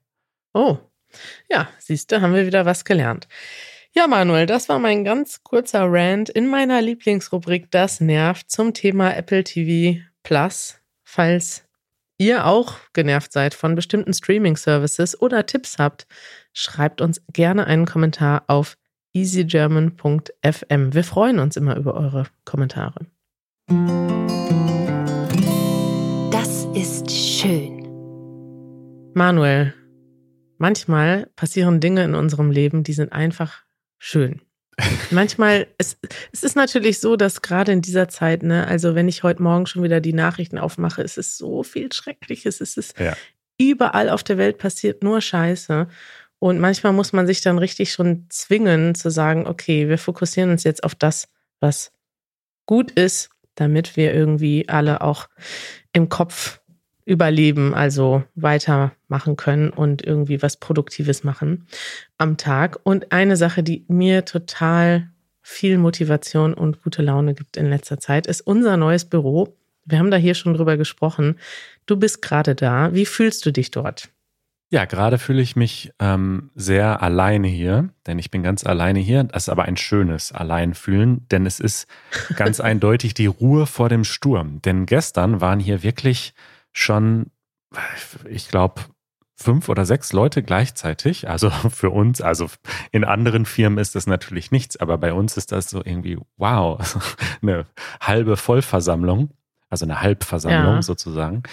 Oh, 0.53 0.77
ja, 1.49 1.69
siehst 1.79 2.11
du, 2.11 2.21
haben 2.21 2.33
wir 2.33 2.45
wieder 2.45 2.65
was 2.65 2.85
gelernt. 2.85 3.27
Ja, 3.93 4.07
Manuel, 4.07 4.45
das 4.45 4.69
war 4.69 4.79
mein 4.79 5.03
ganz 5.03 5.43
kurzer 5.43 5.85
Rant 5.85 6.29
in 6.29 6.47
meiner 6.47 6.81
Lieblingsrubrik 6.81 7.69
Das 7.71 7.99
nervt 7.99 8.49
zum 8.49 8.73
Thema 8.73 9.13
Apple 9.13 9.43
TV 9.43 9.99
Plus. 10.23 10.77
Falls 11.03 11.65
ihr 12.17 12.45
auch 12.45 12.75
genervt 12.93 13.33
seid 13.33 13.53
von 13.53 13.75
bestimmten 13.75 14.13
Streaming-Services 14.13 15.19
oder 15.19 15.45
Tipps 15.45 15.77
habt, 15.77 16.07
schreibt 16.53 17.01
uns 17.01 17.21
gerne 17.33 17.67
einen 17.67 17.85
Kommentar 17.85 18.43
auf 18.47 18.77
easygerman.fm. 19.13 20.93
Wir 20.93 21.03
freuen 21.03 21.39
uns 21.39 21.55
immer 21.57 21.75
über 21.75 21.93
eure 21.95 22.25
Kommentare. 22.45 23.05
Das 26.31 26.65
ist 26.73 27.11
schön. 27.11 27.81
Manuel, 29.13 29.73
manchmal 30.57 31.29
passieren 31.35 31.79
Dinge 31.79 32.03
in 32.03 32.15
unserem 32.15 32.51
Leben, 32.51 32.83
die 32.83 32.93
sind 32.93 33.11
einfach 33.11 33.63
schön. 33.97 34.41
Manchmal, 35.11 35.67
es, 35.77 35.97
es 36.31 36.43
ist 36.43 36.55
natürlich 36.55 36.99
so, 36.99 37.15
dass 37.15 37.41
gerade 37.41 37.71
in 37.71 37.81
dieser 37.81 38.07
Zeit, 38.07 38.43
ne, 38.43 38.67
also 38.67 38.95
wenn 38.95 39.07
ich 39.07 39.23
heute 39.23 39.43
Morgen 39.43 39.65
schon 39.65 39.83
wieder 39.83 39.99
die 39.99 40.13
Nachrichten 40.13 40.57
aufmache, 40.57 41.01
es 41.01 41.17
ist 41.17 41.37
so 41.37 41.63
viel 41.63 41.91
Schreckliches, 41.91 42.61
es 42.61 42.77
ist 42.77 42.97
ja. 42.99 43.15
überall 43.59 44.09
auf 44.09 44.23
der 44.23 44.37
Welt 44.37 44.57
passiert 44.57 45.03
nur 45.03 45.21
Scheiße. 45.21 45.87
Und 46.41 46.59
manchmal 46.59 46.91
muss 46.91 47.13
man 47.13 47.27
sich 47.27 47.41
dann 47.41 47.59
richtig 47.59 47.91
schon 47.91 48.25
zwingen 48.29 48.95
zu 48.95 49.11
sagen, 49.11 49.45
okay, 49.45 49.87
wir 49.89 49.99
fokussieren 49.99 50.49
uns 50.49 50.63
jetzt 50.63 50.83
auf 50.83 50.95
das, 50.95 51.29
was 51.59 51.91
gut 52.65 52.89
ist, 52.89 53.29
damit 53.53 53.95
wir 53.95 54.11
irgendwie 54.11 54.67
alle 54.67 55.01
auch 55.01 55.27
im 55.93 56.09
Kopf 56.09 56.59
überleben, 57.05 57.75
also 57.75 58.23
weitermachen 58.33 59.35
können 59.35 59.69
und 59.69 60.03
irgendwie 60.03 60.41
was 60.41 60.57
Produktives 60.57 61.23
machen 61.23 61.67
am 62.17 62.37
Tag. 62.37 62.79
Und 62.81 63.11
eine 63.11 63.37
Sache, 63.37 63.61
die 63.61 63.85
mir 63.87 64.25
total 64.25 65.11
viel 65.43 65.77
Motivation 65.77 66.55
und 66.55 66.81
gute 66.81 67.03
Laune 67.03 67.35
gibt 67.35 67.55
in 67.55 67.69
letzter 67.69 67.99
Zeit, 67.99 68.25
ist 68.25 68.41
unser 68.41 68.77
neues 68.77 69.05
Büro. 69.05 69.55
Wir 69.85 69.99
haben 69.99 70.09
da 70.09 70.17
hier 70.17 70.33
schon 70.33 70.55
drüber 70.55 70.75
gesprochen. 70.75 71.37
Du 71.85 71.97
bist 71.97 72.23
gerade 72.23 72.55
da. 72.55 72.95
Wie 72.95 73.05
fühlst 73.05 73.45
du 73.45 73.51
dich 73.51 73.69
dort? 73.69 74.09
Ja, 74.73 74.85
gerade 74.85 75.17
fühle 75.17 75.41
ich 75.41 75.57
mich 75.57 75.91
ähm, 75.99 76.49
sehr 76.55 77.03
alleine 77.03 77.49
hier, 77.49 77.89
denn 78.07 78.17
ich 78.19 78.31
bin 78.31 78.41
ganz 78.41 78.65
alleine 78.65 78.99
hier. 78.99 79.25
Das 79.25 79.43
ist 79.43 79.49
aber 79.49 79.65
ein 79.65 79.75
schönes 79.75 80.31
Alleinfühlen, 80.31 81.27
denn 81.29 81.45
es 81.45 81.59
ist 81.59 81.87
ganz 82.37 82.59
eindeutig 82.61 83.13
die 83.13 83.25
Ruhe 83.25 83.67
vor 83.67 83.89
dem 83.89 84.05
Sturm. 84.05 84.61
Denn 84.61 84.85
gestern 84.85 85.41
waren 85.41 85.59
hier 85.59 85.83
wirklich 85.83 86.33
schon, 86.71 87.31
ich 88.29 88.47
glaube, 88.47 88.81
fünf 89.35 89.67
oder 89.67 89.85
sechs 89.85 90.13
Leute 90.13 90.41
gleichzeitig. 90.41 91.27
Also 91.27 91.49
für 91.69 91.89
uns, 91.89 92.21
also 92.21 92.47
in 92.91 93.03
anderen 93.03 93.45
Firmen 93.45 93.77
ist 93.77 93.95
das 93.95 94.07
natürlich 94.07 94.51
nichts, 94.51 94.77
aber 94.77 94.97
bei 94.97 95.11
uns 95.11 95.35
ist 95.35 95.51
das 95.51 95.69
so 95.69 95.81
irgendwie, 95.83 96.17
wow, 96.37 96.79
eine 97.41 97.65
halbe 97.99 98.37
Vollversammlung, 98.37 99.31
also 99.69 99.85
eine 99.85 100.01
Halbversammlung 100.01 100.75
ja. 100.75 100.81
sozusagen. 100.81 101.43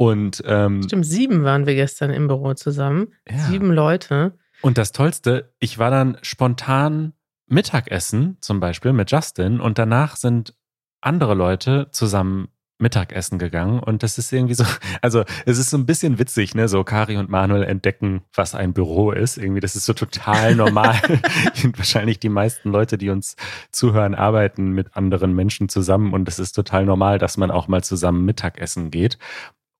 Und 0.00 0.42
ähm, 0.46 0.82
stimmt, 0.82 1.04
sieben 1.04 1.44
waren 1.44 1.66
wir 1.66 1.74
gestern 1.74 2.08
im 2.08 2.26
Büro 2.26 2.54
zusammen. 2.54 3.08
Ja. 3.30 3.36
Sieben 3.36 3.70
Leute. 3.70 4.32
Und 4.62 4.78
das 4.78 4.92
Tollste, 4.92 5.52
ich 5.58 5.78
war 5.78 5.90
dann 5.90 6.16
spontan 6.22 7.12
Mittagessen 7.48 8.38
zum 8.40 8.60
Beispiel 8.60 8.94
mit 8.94 9.10
Justin 9.10 9.60
und 9.60 9.76
danach 9.78 10.16
sind 10.16 10.54
andere 11.02 11.34
Leute 11.34 11.88
zusammen 11.90 12.48
Mittagessen 12.78 13.38
gegangen 13.38 13.78
und 13.78 14.02
das 14.02 14.16
ist 14.16 14.32
irgendwie 14.32 14.54
so, 14.54 14.64
also 15.02 15.24
es 15.44 15.58
ist 15.58 15.68
so 15.68 15.76
ein 15.76 15.84
bisschen 15.84 16.18
witzig, 16.18 16.54
ne? 16.54 16.66
So 16.66 16.82
Kari 16.82 17.18
und 17.18 17.28
Manuel 17.28 17.64
entdecken, 17.64 18.22
was 18.32 18.54
ein 18.54 18.72
Büro 18.72 19.12
ist. 19.12 19.36
Irgendwie, 19.36 19.60
das 19.60 19.76
ist 19.76 19.84
so 19.84 19.92
total 19.92 20.54
normal. 20.56 20.96
wahrscheinlich 21.76 22.18
die 22.20 22.30
meisten 22.30 22.70
Leute, 22.70 22.96
die 22.96 23.10
uns 23.10 23.36
zuhören, 23.70 24.14
arbeiten 24.14 24.70
mit 24.70 24.96
anderen 24.96 25.34
Menschen 25.34 25.68
zusammen 25.68 26.14
und 26.14 26.26
es 26.26 26.38
ist 26.38 26.52
total 26.52 26.86
normal, 26.86 27.18
dass 27.18 27.36
man 27.36 27.50
auch 27.50 27.68
mal 27.68 27.84
zusammen 27.84 28.24
Mittagessen 28.24 28.90
geht. 28.90 29.18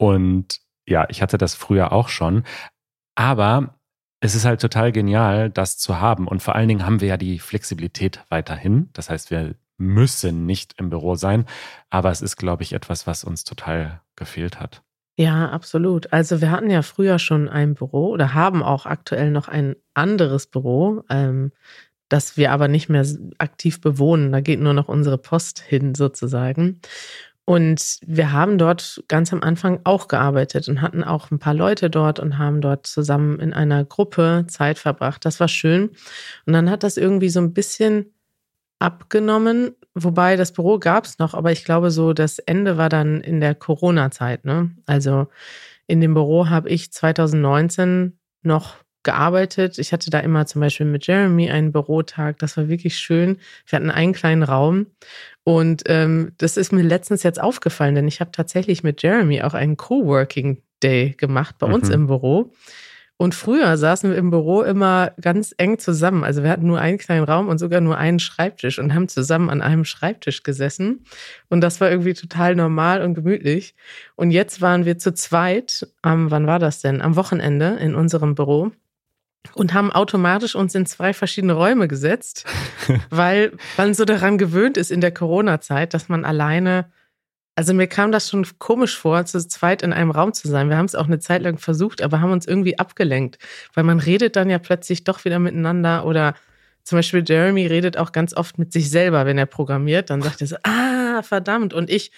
Und 0.01 0.61
ja, 0.87 1.07
ich 1.11 1.21
hatte 1.21 1.37
das 1.37 1.55
früher 1.55 1.93
auch 1.93 2.09
schon. 2.09 2.45
Aber 3.15 3.79
es 4.21 4.35
ist 4.35 4.47
halt 4.47 4.63
total 4.63 4.93
genial, 4.93 5.51
das 5.51 5.77
zu 5.77 6.01
haben. 6.01 6.27
Und 6.27 6.43
vor 6.43 6.55
allen 6.55 6.69
Dingen 6.69 6.87
haben 6.87 7.03
wir 7.03 7.09
ja 7.09 7.17
die 7.19 7.39
Flexibilität 7.39 8.25
weiterhin. 8.31 8.89
Das 8.95 9.11
heißt, 9.11 9.31
wir 9.31 9.57
müssen 9.77 10.47
nicht 10.47 10.75
im 10.79 10.89
Büro 10.89 11.17
sein. 11.17 11.45
Aber 11.91 12.11
es 12.11 12.23
ist, 12.23 12.39
glaube 12.39 12.63
ich, 12.63 12.73
etwas, 12.73 13.07
was 13.07 13.25
uns 13.25 13.45
total 13.45 14.01
gefehlt 14.17 14.59
hat. 14.59 14.83
Ja, 15.19 15.51
absolut. 15.51 16.15
Also 16.15 16.41
wir 16.41 16.51
hatten 16.51 16.71
ja 16.71 16.81
früher 16.81 17.19
schon 17.19 17.51
ein 17.51 17.75
Büro 17.75 18.09
oder 18.09 18.33
haben 18.33 18.63
auch 18.63 18.87
aktuell 18.87 19.31
noch 19.31 19.49
ein 19.49 19.77
anderes 19.93 20.47
Büro, 20.47 21.03
ähm, 21.11 21.53
das 22.09 22.39
wir 22.39 22.53
aber 22.53 22.69
nicht 22.69 22.89
mehr 22.89 23.05
aktiv 23.37 23.83
bewohnen. 23.83 24.33
Da 24.33 24.41
geht 24.41 24.61
nur 24.61 24.73
noch 24.73 24.89
unsere 24.89 25.19
Post 25.19 25.61
hin 25.61 25.95
sozusagen. 25.95 26.81
Und 27.45 27.99
wir 28.07 28.33
haben 28.33 28.59
dort 28.59 29.03
ganz 29.09 29.33
am 29.33 29.43
Anfang 29.43 29.81
auch 29.85 30.07
gearbeitet 30.07 30.69
und 30.69 30.83
hatten 30.83 31.03
auch 31.03 31.31
ein 31.31 31.39
paar 31.39 31.55
Leute 31.55 31.91
dort 31.91 32.21
und 32.21 32.39
haben 32.39 32.61
dort 32.61 32.87
zusammen 32.87 33.41
in 33.41 33.53
einer 33.53 33.85
Gruppe 33.85 34.45
Zeit 34.49 34.79
verbracht. 34.79 35.25
Das 35.25 35.41
war 35.41 35.49
schön. 35.49 35.91
Und 36.47 36.53
dann 36.53 36.71
hat 36.71 36.85
das 36.85 36.97
irgendwie 36.97 37.29
so 37.29 37.41
ein 37.41 37.53
bisschen 37.53 38.13
abgenommen, 38.79 39.75
wobei 39.95 40.37
das 40.37 40.53
Büro 40.53 40.79
gab 40.79 41.05
es 41.05 41.19
noch, 41.19 41.35
aber 41.35 41.53
ich 41.53 41.65
glaube 41.65 41.91
so, 41.91 42.13
das 42.13 42.39
Ende 42.39 42.79
war 42.79 42.89
dann 42.89 43.21
in 43.21 43.41
der 43.41 43.55
Corona-Zeit. 43.55 44.45
Ne? 44.45 44.71
Also 44.87 45.29
in 45.87 46.01
dem 46.01 46.15
Büro 46.15 46.49
habe 46.49 46.69
ich 46.71 46.91
2019 46.93 48.19
noch 48.43 48.77
gearbeitet. 49.03 49.79
Ich 49.79 49.93
hatte 49.93 50.11
da 50.11 50.21
immer 50.21 50.47
zum 50.47 50.61
Beispiel 50.61 50.87
mit 50.87 51.07
Jeremy 51.07 51.51
einen 51.51 51.73
Bürotag. 51.73 52.39
Das 52.39 52.57
war 52.57 52.69
wirklich 52.69 52.99
schön. 52.99 53.39
Wir 53.67 53.79
hatten 53.79 53.91
einen 53.91 54.13
kleinen 54.13 54.43
Raum. 54.43 54.87
Und 55.45 55.83
ähm, 55.87 56.33
das 56.39 56.57
ist 56.57 56.73
mir 56.73 56.83
letztens 56.83 57.23
jetzt 57.23 57.41
aufgefallen, 57.41 57.95
denn 57.95 58.09
ich 58.09 58.21
habe 58.21 58.31
tatsächlich 58.31 58.83
mit 58.83 59.03
Jeremy 59.03 59.43
auch 59.43 59.55
einen 59.55 59.77
Coworking 59.77 60.63
Day 60.83 61.15
gemacht 61.17 61.57
bei 61.59 61.69
mhm. 61.69 61.75
uns 61.75 61.89
im 61.89 62.07
Büro. 62.07 62.53
Und 63.21 63.35
früher 63.35 63.77
saßen 63.77 64.09
wir 64.09 64.17
im 64.17 64.31
Büro 64.31 64.63
immer 64.63 65.13
ganz 65.21 65.55
eng 65.59 65.79
zusammen. 65.79 66.25
Also 66.25 66.43
wir 66.43 66.49
hatten 66.49 66.67
nur 66.67 66.81
einen 66.81 66.97
kleinen 66.97 67.25
Raum 67.25 67.49
und 67.49 67.59
sogar 67.59 67.83
nur 67.83 67.99
einen 67.99 68.19
Schreibtisch 68.19 68.79
und 68.79 68.95
haben 68.95 69.09
zusammen 69.09 69.51
an 69.51 69.61
einem 69.61 69.85
Schreibtisch 69.85 70.43
gesessen. 70.43 71.05
Und 71.51 71.61
das 71.61 71.83
war 71.83 71.91
irgendwie 71.91 72.15
total 72.15 72.55
normal 72.55 73.03
und 73.03 73.13
gemütlich. 73.13 73.75
Und 74.17 74.31
jetzt 74.31 74.63
waren 74.63 74.87
wir 74.87 74.97
zu 74.97 75.13
zweit, 75.13 75.87
am, 76.01 76.31
wann 76.31 76.47
war 76.47 76.59
das 76.59 76.81
denn? 76.81 77.03
Am 77.03 77.15
Wochenende 77.15 77.77
in 77.79 77.95
unserem 77.95 78.35
Büro 78.35 78.73
und 79.55 79.75
haben 79.75 79.93
automatisch 79.93 80.55
uns 80.55 80.75
in 80.75 80.87
zwei 80.87 81.13
verschiedene 81.13 81.55
Räume 81.55 81.89
gesetzt, 81.89 82.47
weil 83.11 83.53
man 83.77 83.95
so 83.95 84.05
daran 84.05 84.39
gewöhnt 84.39 84.77
ist 84.77 84.91
in 84.91 85.01
der 85.01 85.13
Corona-Zeit, 85.13 85.95
dass 85.95 86.09
man 86.09 86.25
alleine 86.25 86.91
also 87.57 87.75
mir 87.75 87.89
kam 87.89 88.11
das 88.11 88.31
schon 88.31 88.47
komisch 88.59 88.97
vor, 88.97 89.27
zu 89.27 89.47
zweit 89.47 89.83
in 89.83 89.93
einem 89.93 90.11
Raum 90.11 90.33
zu 90.33 90.49
sein. 90.49 90.71
Wir 90.71 90.79
haben 90.79 90.87
es 90.87 90.95
auch 90.95 91.07
eine 91.07 91.19
Zeit 91.19 91.43
lang 91.43 91.59
versucht, 91.59 92.01
aber 92.01 92.23
haben 92.23 92.33
uns 92.33 92.47
irgendwie 92.47 92.79
abgelenkt, 92.79 93.39
weil 93.75 93.85
man 93.85 94.01
redet 94.01 94.37
dann 94.37 94.49
ja 94.49 94.59
plötzlich 94.59 95.05
doch 95.05 95.27
wieder 95.27 95.39
miteinander 95.39 96.07
oder 96.07 96.35
zum 96.85 96.97
Beispiel 96.97 97.23
Jeremy 97.27 97.67
redet 97.67 97.99
auch 97.99 98.13
ganz 98.13 98.35
oft 98.35 98.59
mit 98.59 98.73
sich 98.73 98.89
selber, 98.89 99.27
wenn 99.27 99.37
er 99.37 99.45
programmiert. 99.45 100.09
Dann 100.09 100.23
sagt 100.23 100.41
er 100.41 100.47
so, 100.47 100.57
ah, 100.63 101.23
verdammt. 101.23 101.75
Und 101.75 101.91
ich 101.91 102.11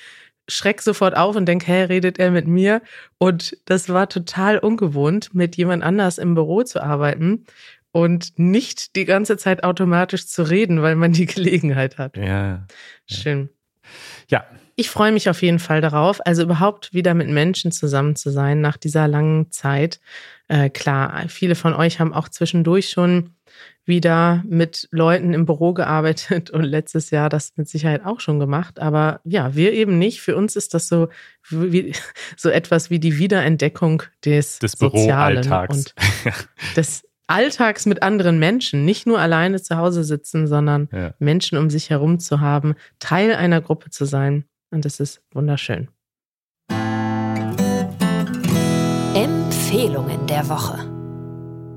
schreck 0.49 0.83
sofort 0.83 1.17
auf 1.17 1.37
und 1.37 1.47
denke, 1.47 1.67
hä, 1.67 1.85
redet 1.85 2.19
er 2.19 2.31
mit 2.31 2.47
mir? 2.47 2.83
Und 3.19 3.57
das 3.65 3.89
war 3.89 4.09
total 4.09 4.59
ungewohnt, 4.59 5.35
mit 5.35 5.57
jemand 5.57 5.83
anders 5.83 6.19
im 6.19 6.35
Büro 6.35 6.63
zu 6.63 6.83
arbeiten 6.83 7.45
und 7.93 8.39
nicht 8.39 8.97
die 8.97 9.05
ganze 9.05 9.37
Zeit 9.37 9.65
automatisch 9.65 10.27
zu 10.27 10.43
reden, 10.43 10.83
weil 10.83 10.97
man 10.97 11.13
die 11.13 11.27
Gelegenheit 11.35 11.99
hat. 11.99 12.17
Ja. 12.17 12.67
Schön. 13.07 13.51
Ja, 14.29 14.47
ich 14.77 14.91
freue 14.91 15.13
mich 15.13 15.29
auf 15.29 15.43
jeden 15.43 15.59
Fall 15.59 15.81
darauf, 15.81 16.25
also 16.27 16.43
überhaupt 16.43 16.95
wieder 16.95 17.15
mit 17.15 17.29
Menschen 17.29 17.73
zusammen 17.73 18.17
zu 18.17 18.31
sein 18.31 18.61
nach 18.61 18.77
dieser 18.77 19.09
langen 19.09 19.51
Zeit. 19.51 20.01
Äh, 20.49 20.71
klar, 20.71 21.25
viele 21.29 21.55
von 21.55 21.75
euch 21.75 22.01
haben 22.01 22.13
auch 22.13 22.29
zwischendurch 22.29 22.91
schon 22.91 23.31
wieder 23.85 24.43
mit 24.47 24.89
Leuten 24.91 25.35
im 25.35 25.47
Büro 25.47 25.73
gearbeitet 25.73 26.51
und 26.51 26.63
letztes 26.63 27.11
Jahr 27.11 27.29
das 27.29 27.53
mit 27.57 27.69
Sicherheit 27.69 28.05
auch 28.05 28.21
schon 28.21 28.39
gemacht. 28.39 28.79
Aber 28.79 29.21
ja, 29.25 29.55
wir 29.55 29.73
eben 29.73 29.99
nicht. 29.99 30.21
Für 30.21 30.37
uns 30.37 30.57
ist 30.57 30.75
das 30.75 30.89
so, 30.89 31.09
wie, 31.51 31.93
so 32.37 32.49
etwas 32.49 32.91
wie 32.91 33.01
die 33.01 33.19
Wiederentdeckung 33.19 34.05
des, 34.25 34.59
des 34.59 34.77
Büroalltags 34.77 35.77
und 35.77 35.95
des 36.77 37.05
Alltags 37.27 37.87
mit 37.87 38.03
anderen 38.03 38.39
Menschen, 38.39 38.85
nicht 38.85 39.07
nur 39.07 39.19
alleine 39.19 39.61
zu 39.63 39.77
Hause 39.77 40.05
sitzen, 40.05 40.47
sondern 40.47 40.89
ja. 40.93 41.15
Menschen 41.19 41.57
um 41.57 41.71
sich 41.71 41.91
herum 41.91 42.19
zu 42.19 42.41
haben, 42.41 42.75
Teil 42.99 43.35
einer 43.35 43.61
Gruppe 43.61 43.91
zu 43.91 44.05
sein. 44.05 44.45
Und 44.73 44.87
es 44.87 45.01
ist 45.01 45.21
wunderschön. 45.33 45.89
Empfehlungen 49.15 50.27
der 50.27 50.49
Woche. 50.49 50.89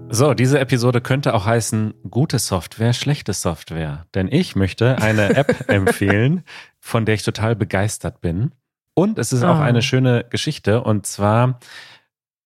So, 0.09 0.33
diese 0.33 0.59
Episode 0.59 1.01
könnte 1.01 1.33
auch 1.33 1.45
heißen 1.45 1.93
gute 2.09 2.39
Software, 2.39 2.93
schlechte 2.93 3.33
Software. 3.33 4.05
Denn 4.15 4.29
ich 4.31 4.55
möchte 4.55 4.97
eine 4.99 5.35
App 5.35 5.69
empfehlen, 5.69 6.43
von 6.79 7.05
der 7.05 7.15
ich 7.15 7.23
total 7.23 7.57
begeistert 7.57 8.21
bin. 8.21 8.53
Und 8.93 9.19
es 9.19 9.33
ist 9.33 9.43
oh. 9.43 9.47
auch 9.47 9.57
ah. 9.57 9.65
eine 9.65 9.81
schöne 9.81 10.23
Geschichte. 10.29 10.81
Und 10.81 11.05
zwar 11.05 11.59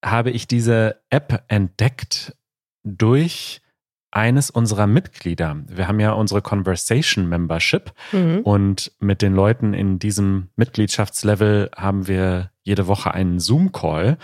habe 0.04 0.32
ich 0.32 0.48
diese 0.48 1.00
App 1.12 1.44
entdeckt 1.48 2.36
durch 2.84 3.62
eines 4.12 4.50
unserer 4.50 4.88
Mitglieder. 4.88 5.58
Wir 5.68 5.88
haben 5.88 6.00
ja 6.00 6.12
unsere 6.14 6.42
Conversation 6.42 7.28
Membership 7.28 7.94
mhm. 8.12 8.40
und 8.40 8.92
mit 9.00 9.22
den 9.22 9.34
Leuten 9.34 9.74
in 9.74 10.00
diesem 10.00 10.50
Mitgliedschaftslevel 10.56 11.70
haben 11.76 12.08
wir 12.08 12.52
jede 12.64 12.88
Woche 12.88 13.14
einen 13.14 13.40
Zoom-Call, 13.40 14.18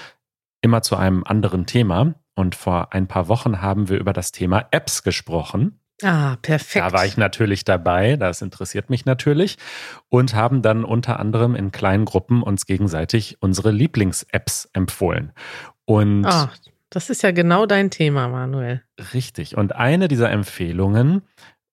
immer 0.61 0.81
zu 0.81 0.95
einem 0.95 1.23
anderen 1.23 1.65
Thema. 1.65 2.15
Und 2.35 2.55
vor 2.55 2.93
ein 2.93 3.07
paar 3.07 3.27
Wochen 3.29 3.61
haben 3.61 3.87
wir 3.87 3.97
über 3.97 4.11
das 4.11 4.31
Thema 4.31 4.65
Apps 4.71 5.03
gesprochen. 5.03 5.79
Ah, 6.03 6.35
perfekt. 6.41 6.85
Da 6.85 6.91
war 6.91 7.05
ich 7.05 7.15
natürlich 7.15 7.63
dabei, 7.63 8.17
das 8.17 8.41
interessiert 8.41 8.89
mich 8.89 9.05
natürlich. 9.05 9.57
Und 10.09 10.33
haben 10.35 10.61
dann 10.61 10.83
unter 10.83 11.19
anderem 11.19 11.55
in 11.55 11.71
kleinen 11.71 12.03
Gruppen 12.03 12.43
uns 12.43 12.65
gegenseitig 12.65 13.37
unsere 13.39 13.71
Lieblings-Apps 13.71 14.69
empfohlen. 14.73 15.31
Und 15.85 16.25
ah, 16.25 16.51
Das 16.95 17.09
ist 17.09 17.23
ja 17.23 17.31
genau 17.31 17.65
dein 17.65 17.91
Thema, 17.91 18.29
Manuel. 18.29 18.81
Richtig. 19.13 19.57
Und 19.57 19.75
eine 19.75 20.07
dieser 20.07 20.31
Empfehlungen 20.31 21.23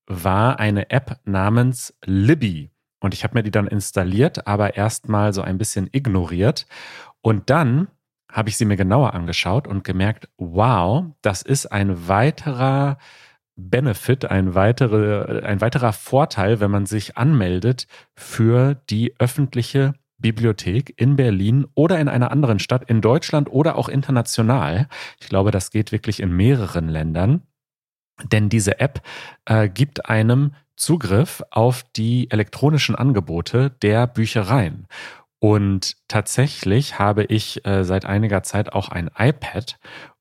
war 0.09 0.59
eine 0.59 0.91
App 0.91 1.21
namens 1.25 1.97
Libby. 2.05 2.73
Und 2.99 3.15
ich 3.15 3.23
habe 3.23 3.35
mir 3.35 3.45
die 3.45 3.53
dann 3.53 3.69
installiert, 3.69 4.49
aber 4.49 4.75
erstmal 4.75 5.33
so 5.33 5.41
ein 5.41 5.59
bisschen 5.59 5.89
ignoriert. 5.93 6.67
Und 7.21 7.51
dann 7.51 7.87
habe 8.33 8.49
ich 8.49 8.57
sie 8.57 8.65
mir 8.65 8.77
genauer 8.77 9.15
angeschaut 9.15 9.69
und 9.69 9.85
gemerkt, 9.85 10.29
wow, 10.39 11.05
das 11.23 11.43
ist 11.43 11.67
ein 11.67 12.09
weiterer 12.09 12.99
Benefit, 13.55 14.25
ein, 14.25 14.57
weitere, 14.57 15.45
ein 15.45 15.61
weiterer 15.61 15.93
Vorteil, 15.93 16.59
wenn 16.59 16.73
man 16.73 16.87
sich 16.87 17.17
anmeldet 17.17 17.87
für 18.17 18.75
die 18.91 19.15
öffentliche 19.21 19.95
Bibliothek 20.23 20.95
in 20.97 21.17
Berlin 21.17 21.67
oder 21.75 21.99
in 22.01 22.09
einer 22.09 22.31
anderen 22.31 22.59
Stadt 22.59 22.89
in 22.89 23.01
Deutschland 23.01 23.51
oder 23.51 23.77
auch 23.77 23.89
international. 23.89 24.89
Ich 25.21 25.29
glaube, 25.29 25.51
das 25.51 25.71
geht 25.71 25.93
wirklich 25.93 26.21
in 26.21 26.35
mehreren 26.35 26.89
Ländern. 26.89 27.43
Denn 28.31 28.49
diese 28.49 28.81
App 28.81 29.03
äh, 29.47 29.69
gibt 29.69 30.09
einem 30.09 30.55
Zugriff 30.77 31.43
auf 31.51 31.85
die 31.97 32.31
elektronischen 32.31 32.95
Angebote 32.95 33.71
der 33.83 34.07
Büchereien. 34.07 34.87
Und 35.39 35.97
tatsächlich 36.09 36.99
habe 36.99 37.25
ich 37.25 37.65
äh, 37.67 37.85
seit 37.85 38.05
einiger 38.05 38.43
Zeit 38.43 38.73
auch 38.73 38.89
ein 38.89 39.11
iPad 39.19 39.79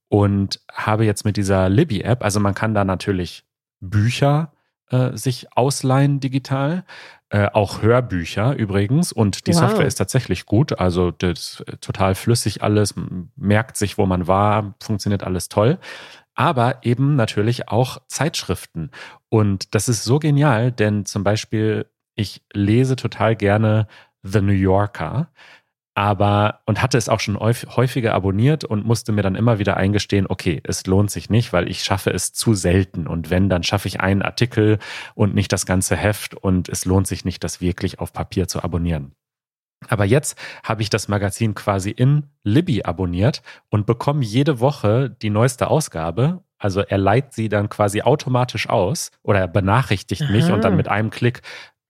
und 0.09 0.61
habe 0.71 1.05
jetzt 1.05 1.25
mit 1.25 1.37
dieser 1.37 1.69
Libby-App, 1.69 2.23
also 2.23 2.39
man 2.39 2.55
kann 2.55 2.73
da 2.73 2.83
natürlich 2.83 3.45
Bücher 3.79 4.51
äh, 4.91 5.15
sich 5.17 5.55
ausleihen 5.55 6.19
digital, 6.19 6.83
äh, 7.29 7.47
auch 7.53 7.81
Hörbücher 7.81 8.55
übrigens. 8.55 9.11
Und 9.11 9.47
die 9.47 9.53
wow. 9.53 9.61
Software 9.61 9.87
ist 9.87 9.95
tatsächlich 9.95 10.45
gut. 10.45 10.79
Also 10.79 11.11
das 11.11 11.63
ist 11.65 11.81
total 11.81 12.15
flüssig 12.15 12.61
alles, 12.61 12.93
merkt 13.35 13.77
sich, 13.77 13.97
wo 13.97 14.05
man 14.05 14.27
war, 14.27 14.75
funktioniert 14.81 15.23
alles 15.23 15.49
toll. 15.49 15.79
Aber 16.35 16.79
eben 16.83 17.15
natürlich 17.15 17.69
auch 17.69 17.99
Zeitschriften. 18.07 18.91
Und 19.29 19.75
das 19.75 19.89
ist 19.89 20.03
so 20.03 20.19
genial, 20.19 20.71
denn 20.71 21.05
zum 21.05 21.23
Beispiel, 21.23 21.85
ich 22.15 22.41
lese 22.53 22.95
total 22.95 23.35
gerne 23.35 23.87
The 24.23 24.41
New 24.41 24.51
Yorker 24.51 25.29
aber 25.93 26.61
und 26.65 26.81
hatte 26.81 26.97
es 26.97 27.09
auch 27.09 27.19
schon 27.19 27.37
häufiger 27.37 28.13
abonniert 28.13 28.63
und 28.63 28.85
musste 28.85 29.11
mir 29.11 29.23
dann 29.23 29.35
immer 29.35 29.59
wieder 29.59 29.75
eingestehen, 29.77 30.25
okay, 30.27 30.61
es 30.63 30.85
lohnt 30.87 31.11
sich 31.11 31.29
nicht, 31.29 31.51
weil 31.51 31.69
ich 31.69 31.83
schaffe 31.83 32.11
es 32.11 32.31
zu 32.31 32.53
selten 32.53 33.07
und 33.07 33.29
wenn, 33.29 33.49
dann 33.49 33.63
schaffe 33.63 33.87
ich 33.87 33.99
einen 33.99 34.21
Artikel 34.21 34.79
und 35.15 35.35
nicht 35.35 35.51
das 35.51 35.65
ganze 35.65 35.97
Heft 35.97 36.33
und 36.33 36.69
es 36.69 36.85
lohnt 36.85 37.07
sich 37.07 37.25
nicht, 37.25 37.43
das 37.43 37.59
wirklich 37.59 37.99
auf 37.99 38.13
Papier 38.13 38.47
zu 38.47 38.63
abonnieren. 38.63 39.13
Aber 39.89 40.05
jetzt 40.05 40.37
habe 40.63 40.81
ich 40.81 40.89
das 40.89 41.07
Magazin 41.07 41.55
quasi 41.55 41.89
in 41.89 42.27
Libby 42.43 42.83
abonniert 42.83 43.41
und 43.69 43.85
bekomme 43.85 44.23
jede 44.23 44.59
Woche 44.59 45.09
die 45.09 45.31
neueste 45.31 45.67
Ausgabe. 45.69 46.43
Also 46.57 46.81
er 46.81 46.99
leiht 46.99 47.33
sie 47.33 47.49
dann 47.49 47.67
quasi 47.67 48.03
automatisch 48.03 48.69
aus 48.69 49.11
oder 49.23 49.39
er 49.39 49.47
benachrichtigt 49.47 50.21
Aha. 50.21 50.31
mich 50.31 50.51
und 50.51 50.63
dann 50.63 50.75
mit 50.75 50.87
einem 50.87 51.09
Klick 51.09 51.41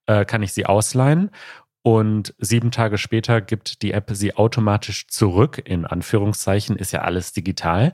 äh, 0.06 0.24
kann 0.24 0.42
ich 0.42 0.52
sie 0.52 0.66
ausleihen. 0.66 1.30
Und 1.82 2.34
sieben 2.38 2.70
Tage 2.70 2.96
später 2.96 3.40
gibt 3.40 3.82
die 3.82 3.92
App 3.92 4.10
sie 4.12 4.36
automatisch 4.36 5.08
zurück, 5.08 5.60
in 5.64 5.84
Anführungszeichen, 5.84 6.76
ist 6.76 6.92
ja 6.92 7.02
alles 7.02 7.32
digital. 7.32 7.92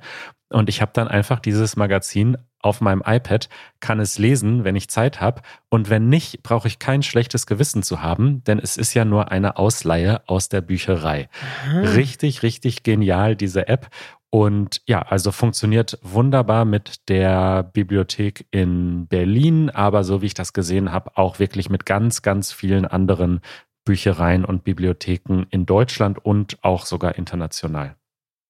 Und 0.51 0.69
ich 0.69 0.81
habe 0.81 0.93
dann 0.95 1.09
einfach 1.09 1.41
dieses 1.41 1.77
Magazin 1.77 2.37
auf 2.61 2.81
meinem 2.81 3.03
iPad, 3.07 3.49
kann 3.81 4.01
es 4.01 4.19
lesen, 4.19 4.65
wenn 4.65 4.77
ich 4.77 4.89
Zeit 4.89 5.21
habe. 5.21 5.43
Und 5.69 5.91
wenn 5.91 6.09
nicht, 6.09 6.43
brauche 6.43 6.69
ich 6.69 6.79
kein 6.79 7.03
schlechtes 7.03 7.47
Gewissen 7.47 7.83
zu 7.83 8.03
haben, 8.03 8.43
denn 8.45 8.59
es 8.59 8.77
ist 8.77 8.95
ja 8.95 9.05
nur 9.05 9.31
eine 9.31 9.57
Ausleihe 9.57 10.23
aus 10.27 10.49
der 10.49 10.61
Bücherei. 10.61 11.29
Aha. 11.67 11.81
Richtig, 11.93 12.43
richtig 12.43 12.83
genial, 12.83 13.37
diese 13.37 13.69
App. 13.69 13.89
Und 14.31 14.83
ja, 14.87 15.01
also 15.01 15.33
funktioniert 15.33 15.99
wunderbar 16.03 16.67
mit 16.67 17.09
der 17.09 17.63
Bibliothek 17.63 18.47
in 18.51 19.07
Berlin, 19.07 19.71
aber 19.71 20.05
so 20.05 20.21
wie 20.21 20.27
ich 20.27 20.35
das 20.35 20.53
gesehen 20.53 20.93
habe, 20.93 21.17
auch 21.17 21.39
wirklich 21.39 21.71
mit 21.71 21.87
ganz, 21.87 22.21
ganz 22.21 22.53
vielen 22.53 22.85
anderen 22.85 23.41
Büchereien 23.89 24.45
und 24.45 24.65
Bibliotheken 24.65 25.47
in 25.49 25.65
Deutschland 25.65 26.23
und 26.23 26.63
auch 26.63 26.85
sogar 26.85 27.17
international. 27.17 27.97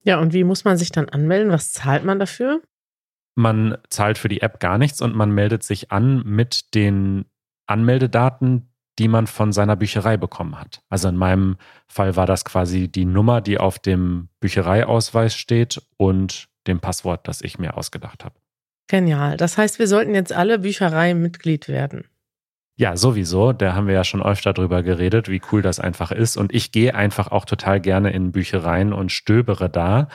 Ja, 0.03 0.19
und 0.19 0.33
wie 0.33 0.43
muss 0.43 0.65
man 0.65 0.77
sich 0.77 0.91
dann 0.91 1.09
anmelden? 1.09 1.53
Was 1.53 1.73
zahlt 1.73 2.05
man 2.05 2.19
dafür? 2.19 2.61
Man 3.37 3.79
zahlt 3.89 4.19
für 4.19 4.29
die 4.29 4.43
App 4.43 4.59
gar 4.59 4.79
nichts 4.79 5.01
und 5.01 5.15
man 5.15 5.31
meldet 5.31 5.63
sich 5.63 5.93
an 5.93 6.25
mit 6.25 6.75
den 6.75 7.27
Anmeldedaten, 7.69 8.73
die 8.99 9.07
man 9.07 9.29
von 9.29 9.53
seiner 9.53 9.77
Bücherei 9.77 10.17
bekommen 10.17 10.59
hat. 10.59 10.83
Also 10.89 11.07
in 11.07 11.17
meinem 11.17 11.57
Fall 11.87 12.17
war 12.17 12.27
das 12.27 12.45
quasi 12.45 12.89
die 12.89 13.05
Nummer, 13.05 13.41
die 13.41 13.59
auf 13.59 13.79
dem 13.79 14.31
Büchereiausweis 14.41 15.37
steht 15.37 15.81
und 15.99 16.49
dem 16.67 16.81
Passwort, 16.81 17.29
das 17.29 17.43
ich 17.43 17.61
mir 17.61 17.77
ausgedacht 17.77 18.25
habe. 18.25 18.35
Genial. 18.89 19.37
Das 19.37 19.57
heißt, 19.57 19.79
wir 19.79 19.87
sollten 19.87 20.17
jetzt 20.17 20.33
alle 20.33 20.59
Bücherei-Mitglied 20.59 21.69
werden. 21.69 22.09
Ja, 22.81 22.97
sowieso. 22.97 23.53
Da 23.53 23.75
haben 23.75 23.89
wir 23.89 23.95
ja 23.95 24.05
schon 24.05 24.23
öfter 24.23 24.53
drüber 24.53 24.85
geredet, 24.85 25.29
wie 25.29 25.43
cool 25.51 25.63
das 25.63 25.81
einfach 25.81 26.13
ist. 26.13 26.37
Und 26.37 26.55
ich 26.55 26.71
gehe 26.71 26.95
einfach 26.95 27.33
auch 27.33 27.45
total 27.45 27.81
gerne 27.81 28.13
in 28.13 28.31
Büchereien 28.31 28.93
und 28.93 29.11
stöbere 29.11 29.69
da. 29.69 30.07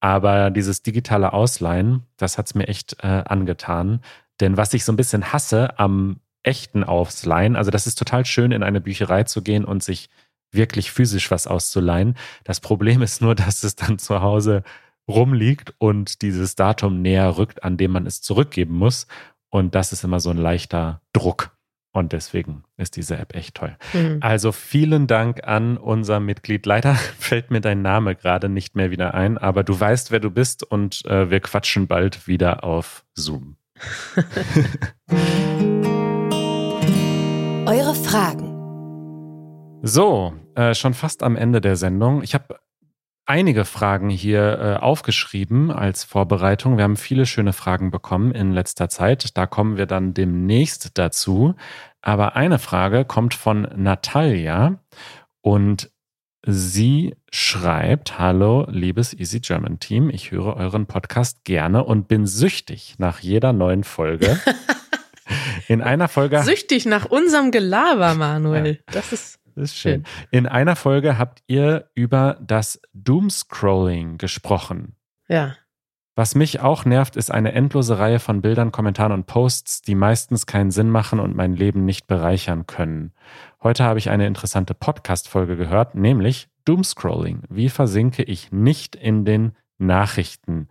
Aber 0.00 0.50
dieses 0.50 0.82
digitale 0.82 1.32
Ausleihen, 1.32 2.02
das 2.16 2.36
hat's 2.36 2.56
mir 2.56 2.66
echt 2.66 2.96
äh, 3.04 3.22
angetan. 3.24 4.00
Denn 4.40 4.56
was 4.56 4.74
ich 4.74 4.84
so 4.84 4.90
ein 4.90 4.96
bisschen 4.96 5.32
hasse 5.32 5.78
am 5.78 6.18
echten 6.42 6.82
Ausleihen, 6.82 7.54
also 7.54 7.70
das 7.70 7.86
ist 7.86 7.96
total 7.96 8.26
schön, 8.26 8.50
in 8.50 8.64
eine 8.64 8.80
Bücherei 8.80 9.22
zu 9.22 9.40
gehen 9.40 9.64
und 9.64 9.84
sich 9.84 10.10
wirklich 10.50 10.90
physisch 10.90 11.30
was 11.30 11.46
auszuleihen. 11.46 12.16
Das 12.42 12.58
Problem 12.58 13.00
ist 13.00 13.22
nur, 13.22 13.34
dass 13.36 13.62
es 13.62 13.76
dann 13.76 14.00
zu 14.00 14.22
Hause 14.22 14.64
rumliegt 15.06 15.72
und 15.78 16.20
dieses 16.22 16.56
Datum 16.56 17.00
näher 17.00 17.38
rückt, 17.38 17.62
an 17.62 17.76
dem 17.76 17.92
man 17.92 18.06
es 18.06 18.22
zurückgeben 18.22 18.74
muss. 18.74 19.06
Und 19.50 19.76
das 19.76 19.92
ist 19.92 20.02
immer 20.02 20.18
so 20.18 20.30
ein 20.30 20.36
leichter 20.36 21.00
Druck. 21.12 21.56
Und 21.92 22.12
deswegen 22.12 22.64
ist 22.76 22.96
diese 22.96 23.16
App 23.16 23.34
echt 23.34 23.56
toll. 23.56 23.76
Mhm. 23.92 24.18
Also 24.20 24.52
vielen 24.52 25.06
Dank 25.06 25.44
an 25.44 25.76
unser 25.78 26.20
Mitglied. 26.20 26.66
Leider 26.66 26.94
fällt 27.18 27.50
mir 27.50 27.60
dein 27.60 27.82
Name 27.82 28.14
gerade 28.14 28.48
nicht 28.48 28.76
mehr 28.76 28.90
wieder 28.90 29.14
ein, 29.14 29.38
aber 29.38 29.64
du 29.64 29.78
weißt, 29.78 30.10
wer 30.10 30.20
du 30.20 30.30
bist 30.30 30.62
und 30.62 31.04
äh, 31.06 31.30
wir 31.30 31.40
quatschen 31.40 31.86
bald 31.86 32.28
wieder 32.28 32.62
auf 32.64 33.04
Zoom. 33.14 33.56
Eure 37.66 37.94
Fragen. 37.94 38.54
So, 39.82 40.34
äh, 40.54 40.74
schon 40.74 40.94
fast 40.94 41.22
am 41.22 41.36
Ende 41.36 41.60
der 41.60 41.76
Sendung. 41.76 42.22
Ich 42.22 42.34
habe 42.34 42.58
einige 43.28 43.64
Fragen 43.64 44.08
hier 44.08 44.58
äh, 44.58 44.82
aufgeschrieben 44.82 45.70
als 45.70 46.02
Vorbereitung. 46.02 46.76
Wir 46.78 46.84
haben 46.84 46.96
viele 46.96 47.26
schöne 47.26 47.52
Fragen 47.52 47.90
bekommen 47.90 48.32
in 48.32 48.52
letzter 48.52 48.88
Zeit. 48.88 49.36
Da 49.36 49.46
kommen 49.46 49.76
wir 49.76 49.86
dann 49.86 50.14
demnächst 50.14 50.96
dazu. 50.98 51.54
Aber 52.00 52.36
eine 52.36 52.58
Frage 52.58 53.04
kommt 53.04 53.34
von 53.34 53.68
Natalia 53.76 54.80
und 55.42 55.90
sie 56.46 57.16
schreibt, 57.30 58.18
hallo 58.18 58.66
liebes 58.70 59.12
Easy 59.12 59.40
German 59.40 59.78
Team, 59.78 60.08
ich 60.08 60.30
höre 60.30 60.56
euren 60.56 60.86
Podcast 60.86 61.44
gerne 61.44 61.84
und 61.84 62.08
bin 62.08 62.26
süchtig 62.26 62.94
nach 62.98 63.20
jeder 63.20 63.52
neuen 63.52 63.84
Folge. 63.84 64.40
In 65.68 65.82
einer 65.82 66.08
Folge. 66.08 66.42
Süchtig 66.42 66.86
nach 66.86 67.04
unserem 67.04 67.50
Gelaber, 67.50 68.14
Manuel. 68.14 68.76
Ja. 68.76 68.92
Das 68.92 69.12
ist. 69.12 69.38
Das 69.58 69.72
ist 69.72 69.78
schön. 69.78 70.04
In 70.30 70.46
einer 70.46 70.76
Folge 70.76 71.18
habt 71.18 71.42
ihr 71.48 71.90
über 71.94 72.38
das 72.40 72.80
Doomscrolling 72.92 74.16
gesprochen. 74.16 74.94
Ja. 75.28 75.56
Was 76.14 76.36
mich 76.36 76.60
auch 76.60 76.84
nervt, 76.84 77.16
ist 77.16 77.32
eine 77.32 77.52
endlose 77.52 77.98
Reihe 77.98 78.20
von 78.20 78.40
Bildern, 78.40 78.70
Kommentaren 78.70 79.10
und 79.10 79.26
Posts, 79.26 79.82
die 79.82 79.96
meistens 79.96 80.46
keinen 80.46 80.70
Sinn 80.70 80.90
machen 80.90 81.18
und 81.18 81.34
mein 81.34 81.54
Leben 81.54 81.84
nicht 81.84 82.06
bereichern 82.06 82.66
können. 82.66 83.12
Heute 83.60 83.82
habe 83.82 83.98
ich 83.98 84.10
eine 84.10 84.28
interessante 84.28 84.74
Podcast-Folge 84.74 85.56
gehört, 85.56 85.96
nämlich 85.96 86.48
Doomscrolling. 86.64 87.42
Wie 87.48 87.68
versinke 87.68 88.22
ich 88.22 88.52
nicht 88.52 88.94
in 88.94 89.24
den 89.24 89.56
Nachrichten? 89.78 90.68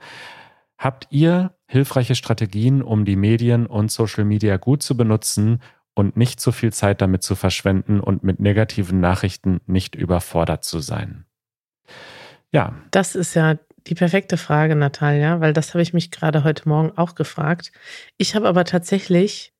Habt 0.78 1.08
ihr 1.10 1.56
hilfreiche 1.65 2.15
Strategien, 2.15 2.82
um 2.82 3.04
die 3.04 3.17
Medien 3.17 3.65
und 3.65 3.91
Social 3.91 4.23
Media 4.23 4.56
gut 4.56 4.82
zu 4.82 4.95
benutzen 4.95 5.60
und 5.97 6.15
nicht 6.15 6.39
zu 6.39 6.51
viel 6.51 6.71
Zeit 6.71 7.01
damit 7.01 7.23
zu 7.23 7.33
verschwenden 7.33 7.99
und 7.99 8.23
mit 8.23 8.39
negativen 8.39 8.99
Nachrichten 8.99 9.62
nicht 9.65 9.95
überfordert 9.95 10.63
zu 10.63 10.79
sein? 10.79 11.25
Ja. 12.51 12.75
Das 12.91 13.15
ist 13.15 13.33
ja 13.33 13.55
die 13.88 13.95
perfekte 13.95 14.38
Frage, 14.38 14.75
Natalia, 14.75 15.39
weil 15.41 15.53
das 15.53 15.73
habe 15.73 15.81
ich 15.81 15.93
mich 15.93 16.12
gerade 16.12 16.43
heute 16.43 16.69
Morgen 16.69 16.95
auch 16.95 17.15
gefragt. 17.15 17.71
Ich 18.17 18.36
habe 18.36 18.47
aber 18.47 18.63
tatsächlich, 18.63 19.53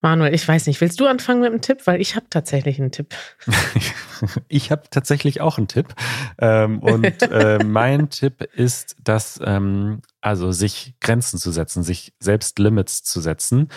Manuel, 0.00 0.34
ich 0.34 0.46
weiß 0.46 0.66
nicht, 0.66 0.80
willst 0.80 0.98
du 0.98 1.06
anfangen 1.06 1.42
mit 1.42 1.50
einem 1.50 1.60
Tipp? 1.60 1.86
Weil 1.86 2.00
ich 2.00 2.16
habe 2.16 2.26
tatsächlich 2.28 2.80
einen 2.80 2.90
Tipp. 2.90 3.14
ich 4.48 4.72
habe 4.72 4.82
tatsächlich 4.90 5.40
auch 5.40 5.58
einen 5.58 5.68
Tipp. 5.68 5.94
Ähm, 6.38 6.80
und 6.80 7.22
äh, 7.30 7.62
mein 7.64 8.10
Tipp 8.10 8.42
ist, 8.52 8.96
dass 9.04 9.40
ähm, 9.44 10.02
also 10.20 10.50
sich 10.50 10.94
Grenzen 11.00 11.38
zu 11.38 11.52
setzen, 11.52 11.84
sich 11.84 12.14
selbst 12.18 12.58
Limits 12.58 13.04
zu 13.04 13.20
setzen. 13.20 13.68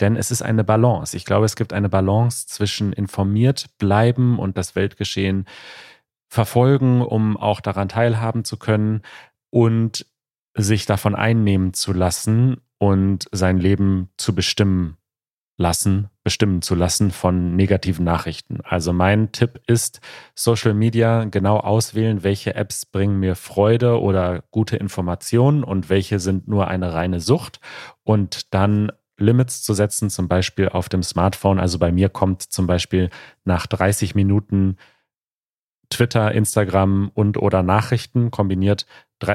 Denn 0.00 0.16
es 0.16 0.30
ist 0.30 0.42
eine 0.42 0.64
Balance. 0.64 1.16
Ich 1.16 1.24
glaube, 1.24 1.46
es 1.46 1.56
gibt 1.56 1.72
eine 1.72 1.88
Balance 1.88 2.46
zwischen 2.46 2.92
informiert 2.92 3.66
bleiben 3.78 4.38
und 4.38 4.58
das 4.58 4.74
Weltgeschehen 4.74 5.46
verfolgen, 6.28 7.00
um 7.00 7.36
auch 7.36 7.60
daran 7.60 7.88
teilhaben 7.88 8.44
zu 8.44 8.56
können 8.56 9.02
und 9.50 10.06
sich 10.56 10.86
davon 10.86 11.14
einnehmen 11.14 11.74
zu 11.74 11.92
lassen 11.92 12.60
und 12.78 13.26
sein 13.32 13.58
Leben 13.58 14.10
zu 14.16 14.34
bestimmen 14.34 14.96
lassen, 15.56 16.10
bestimmen 16.24 16.62
zu 16.62 16.74
lassen 16.74 17.12
von 17.12 17.54
negativen 17.54 18.04
Nachrichten. 18.04 18.60
Also 18.64 18.92
mein 18.92 19.30
Tipp 19.30 19.60
ist, 19.66 20.00
Social 20.34 20.74
Media 20.74 21.24
genau 21.24 21.58
auswählen, 21.58 22.24
welche 22.24 22.54
Apps 22.56 22.86
bringen 22.86 23.20
mir 23.20 23.36
Freude 23.36 24.00
oder 24.00 24.42
gute 24.50 24.76
Informationen 24.76 25.62
und 25.62 25.88
welche 25.88 26.18
sind 26.18 26.48
nur 26.48 26.68
eine 26.68 26.92
reine 26.92 27.20
Sucht 27.20 27.60
und 28.02 28.52
dann 28.52 28.90
Limits 29.18 29.62
zu 29.62 29.74
setzen, 29.74 30.10
zum 30.10 30.28
Beispiel 30.28 30.68
auf 30.68 30.88
dem 30.88 31.02
Smartphone. 31.02 31.58
Also 31.58 31.78
bei 31.78 31.92
mir 31.92 32.08
kommt 32.08 32.42
zum 32.42 32.66
Beispiel 32.66 33.10
nach 33.44 33.66
30 33.66 34.14
Minuten 34.14 34.76
Twitter, 35.90 36.32
Instagram 36.32 37.10
und 37.14 37.36
oder 37.36 37.62
Nachrichten 37.62 38.30
kombiniert. 38.30 38.86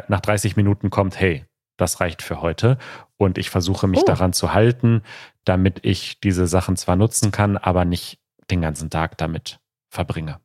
Nach 0.07 0.19
30 0.19 0.55
Minuten 0.55 0.89
kommt, 0.89 1.19
hey, 1.19 1.45
das 1.77 2.01
reicht 2.01 2.21
für 2.21 2.41
heute. 2.41 2.77
Und 3.17 3.37
ich 3.37 3.49
versuche 3.49 3.87
mich 3.87 4.01
oh. 4.01 4.05
daran 4.05 4.33
zu 4.33 4.53
halten, 4.53 5.01
damit 5.45 5.85
ich 5.85 6.19
diese 6.19 6.47
Sachen 6.47 6.75
zwar 6.75 6.95
nutzen 6.95 7.31
kann, 7.31 7.57
aber 7.57 7.85
nicht 7.85 8.19
den 8.51 8.61
ganzen 8.61 8.89
Tag 8.89 9.17
damit 9.17 9.59
verbringe. 9.89 10.39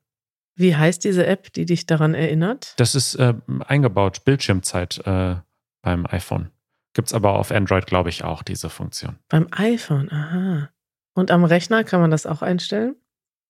Wie 0.56 0.76
heißt 0.76 1.02
diese 1.02 1.26
App, 1.26 1.52
die 1.52 1.66
dich 1.66 1.86
daran 1.86 2.14
erinnert? 2.14 2.74
Das 2.76 2.94
ist 2.94 3.16
äh, 3.16 3.34
eingebaut, 3.66 4.24
Bildschirmzeit 4.24 4.98
äh, 5.04 5.36
beim 5.82 6.06
iPhone. 6.06 6.50
Gibt 6.94 7.08
es 7.08 7.14
aber 7.14 7.34
auf 7.34 7.50
Android, 7.50 7.86
glaube 7.86 8.08
ich, 8.08 8.24
auch 8.24 8.42
diese 8.42 8.70
Funktion. 8.70 9.18
Beim 9.28 9.48
iPhone, 9.50 10.10
aha. 10.10 10.70
Und 11.14 11.30
am 11.30 11.44
Rechner 11.44 11.84
kann 11.84 12.00
man 12.00 12.10
das 12.10 12.26
auch 12.26 12.42
einstellen? 12.42 12.96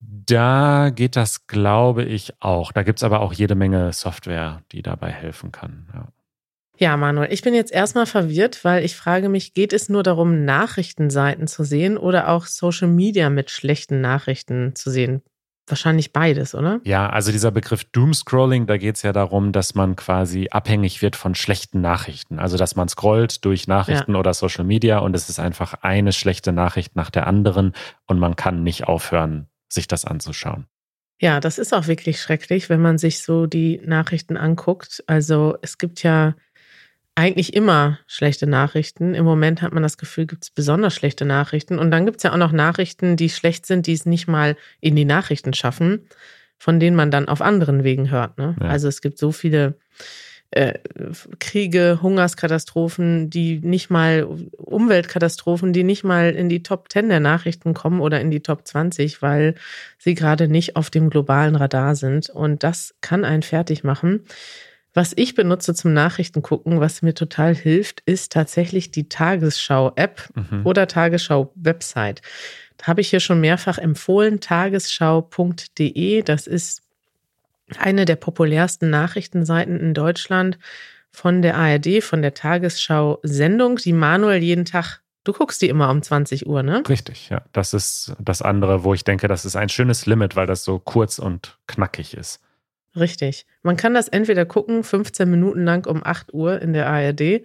Da 0.01 0.91
geht 0.91 1.17
das, 1.17 1.47
glaube 1.47 2.05
ich, 2.05 2.35
auch. 2.41 2.73
Da 2.73 2.83
gibt 2.83 2.99
es 2.99 3.05
aber 3.05 3.21
auch 3.21 3.33
jede 3.33 3.55
Menge 3.55 3.93
Software, 3.93 4.63
die 4.73 4.83
dabei 4.83 5.11
helfen 5.11 5.53
kann. 5.53 5.89
Ja. 5.95 6.09
Ja, 6.77 6.97
Manuel, 6.97 7.33
ich 7.33 7.43
bin 7.43 7.55
jetzt 7.55 7.73
erstmal 7.73 8.07
verwirrt, 8.07 8.65
weil 8.65 8.85
ich 8.85 8.97
frage 8.97 9.29
mich, 9.29 9.55
geht 9.55 9.73
es 9.73 9.89
nur 9.89 10.03
darum, 10.03 10.45
Nachrichtenseiten 10.45 11.47
zu 11.47 11.63
sehen 11.63 11.97
oder 11.97 12.29
auch 12.29 12.47
Social 12.47 12.89
Media 12.89 13.31
mit 13.31 13.51
schlechten 13.51 14.01
Nachrichten 14.01 14.75
zu 14.75 14.91
sehen? 14.91 15.23
Wahrscheinlich 15.67 16.13
beides, 16.13 16.55
oder? 16.55 16.81
Ja, 16.85 17.09
also 17.09 17.33
dieser 17.33 17.51
Begriff 17.51 17.85
Doomscrolling, 17.85 18.67
da 18.67 18.77
geht 18.77 18.97
es 18.97 19.03
ja 19.03 19.13
darum, 19.13 19.51
dass 19.51 19.75
man 19.75 19.97
quasi 19.97 20.49
abhängig 20.51 21.01
wird 21.01 21.17
von 21.17 21.35
schlechten 21.35 21.81
Nachrichten. 21.81 22.39
Also 22.39 22.59
dass 22.59 22.77
man 22.77 22.89
scrollt 22.89 23.45
durch 23.47 23.67
Nachrichten 23.67 24.13
ja. 24.13 24.19
oder 24.19 24.35
Social 24.35 24.65
Media 24.65 24.99
und 24.99 25.17
es 25.17 25.31
ist 25.31 25.39
einfach 25.39 25.75
eine 25.81 26.13
schlechte 26.13 26.53
Nachricht 26.53 26.97
nach 26.97 27.11
der 27.11 27.27
anderen 27.27 27.73
und 28.07 28.19
man 28.19 28.37
kann 28.37 28.63
nicht 28.63 28.85
aufhören, 28.85 29.49
sich 29.69 29.89
das 29.89 30.05
anzuschauen. 30.05 30.67
Ja, 31.21 31.41
das 31.41 31.59
ist 31.59 31.73
auch 31.73 31.87
wirklich 31.87 32.21
schrecklich, 32.21 32.69
wenn 32.69 32.83
man 32.83 32.99
sich 32.99 33.23
so 33.23 33.47
die 33.47 33.81
Nachrichten 33.85 34.37
anguckt. 34.37 35.03
Also 35.07 35.57
es 35.63 35.79
gibt 35.79 36.03
ja 36.03 36.35
eigentlich 37.15 37.55
immer 37.55 37.99
schlechte 38.07 38.47
Nachrichten. 38.47 39.15
Im 39.15 39.25
Moment 39.25 39.63
hat 39.63 39.73
man 39.73 39.83
das 39.83 39.99
Gefühl, 39.99 40.27
gibt 40.27 40.45
es 40.45 40.51
besonders 40.51 40.95
schlechte 40.95 41.25
Nachrichten. 41.25 41.79
Und 41.79 41.91
dann 41.91 42.07
gibt 42.07 42.19
es 42.19 42.23
ja 42.25 42.33
auch 42.33 42.39
noch 42.39 42.53
Nachrichten, 42.53 43.17
die 43.17 43.31
schlecht 43.31 43.67
sind, 43.67 43.87
die 43.87 43.93
es 43.93 44.07
nicht 44.07 44.27
mal 44.27 44.57
in 44.81 44.97
die 44.97 45.05
Nachrichten 45.05 45.55
schaffen, 45.55 46.09
von 46.59 46.81
denen 46.81 46.97
man 46.97 47.11
dann 47.11 47.29
auf 47.29 47.41
anderen 47.41 47.85
Wegen 47.85 48.11
hört. 48.11 48.39
Ne? 48.39 48.57
Ja. 48.61 48.67
Also 48.67 48.89
es 48.89 49.01
gibt 49.01 49.19
so 49.19 49.31
viele 49.31 49.79
äh, 50.51 50.79
Kriege, 51.39 52.01
Hungerskatastrophen, 52.03 53.31
die 53.31 53.61
nicht 53.61 53.91
mal, 53.91 54.27
Umweltkatastrophen, 54.57 55.73
die 55.73 55.85
nicht 55.85 56.05
mal 56.05 56.31
in 56.31 56.49
die 56.49 56.63
Top 56.63 56.91
10 56.91 57.09
der 57.09 57.21
Nachrichten 57.21 57.75
kommen 57.75 58.01
oder 58.01 58.21
in 58.21 58.31
die 58.31 58.41
Top 58.41 58.67
20, 58.67 59.23
weil 59.23 59.55
sie 59.99 60.15
gerade 60.15 60.49
nicht 60.49 60.77
auf 60.77 60.91
dem 60.91 61.11
globalen 61.11 61.57
Radar 61.57 61.95
sind. 61.95 62.29
Und 62.31 62.63
das 62.63 62.95
kann 63.01 63.25
einen 63.25 63.43
fertig 63.43 63.85
machen. 63.85 64.25
Was 64.95 65.13
ich 65.17 65.35
benutze 65.35 65.75
zum 65.75 65.93
Nachrichten 65.93 66.41
gucken, 66.41 66.81
was 66.81 67.03
mir 67.03 67.15
total 67.15 67.55
hilft, 67.55 68.01
ist 68.07 68.33
tatsächlich 68.33 68.93
die 68.93 69.09
Tagesschau-App 69.09 70.31
mhm. 70.35 70.65
oder 70.65 70.87
Tagesschau-Website. 70.87 72.23
Da 72.77 72.87
habe 72.87 73.01
ich 73.01 73.11
hier 73.11 73.21
schon 73.21 73.41
mehrfach 73.41 73.79
empfohlen, 73.79 74.41
tagesschau.de. 74.41 76.23
Das 76.23 76.47
ist 76.47 76.83
eine 77.77 78.05
der 78.05 78.17
populärsten 78.17 78.89
Nachrichtenseiten 78.91 79.81
in 79.81 79.95
Deutschland 79.95 80.59
von 81.11 81.43
der 81.43 81.57
ARD, 81.57 82.03
von 82.03 82.23
der 82.23 82.35
Tagesschau-Sendung, 82.35 83.77
die 83.77 83.93
Manuel 83.93 84.43
jeden 84.43 84.65
Tag 84.65 85.01
Du 85.25 85.33
guckst 85.33 85.63
die 85.63 85.71
immer 85.71 85.89
um 85.89 86.03
20 86.03 86.47
Uhr, 86.47 86.63
ne? 86.63 86.83
Richtig, 86.87 87.31
ja. 87.31 87.41
Das 87.53 87.73
ist 87.73 88.15
das 88.19 88.43
andere, 88.43 88.85
wo 88.85 88.93
ich 88.93 89.05
denke, 89.05 89.27
das 89.27 89.47
ist 89.47 89.57
ein 89.57 89.71
schönes 89.71 90.05
Limit, 90.05 90.37
weil 90.37 90.47
das 90.47 90.65
so 90.65 90.79
kurz 90.79 91.19
und 91.19 91.57
knackig 91.67 92.15
ist. 92.15 92.41
Richtig. 92.97 93.47
Man 93.63 93.77
kann 93.77 93.95
das 93.95 94.09
entweder 94.09 94.45
gucken, 94.45 94.85
15 94.85 95.29
Minuten 95.29 95.65
lang 95.65 95.87
um 95.87 96.05
8 96.05 96.33
Uhr 96.33 96.63
in 96.63 96.73
der 96.73 96.89
ARD, 96.89 97.43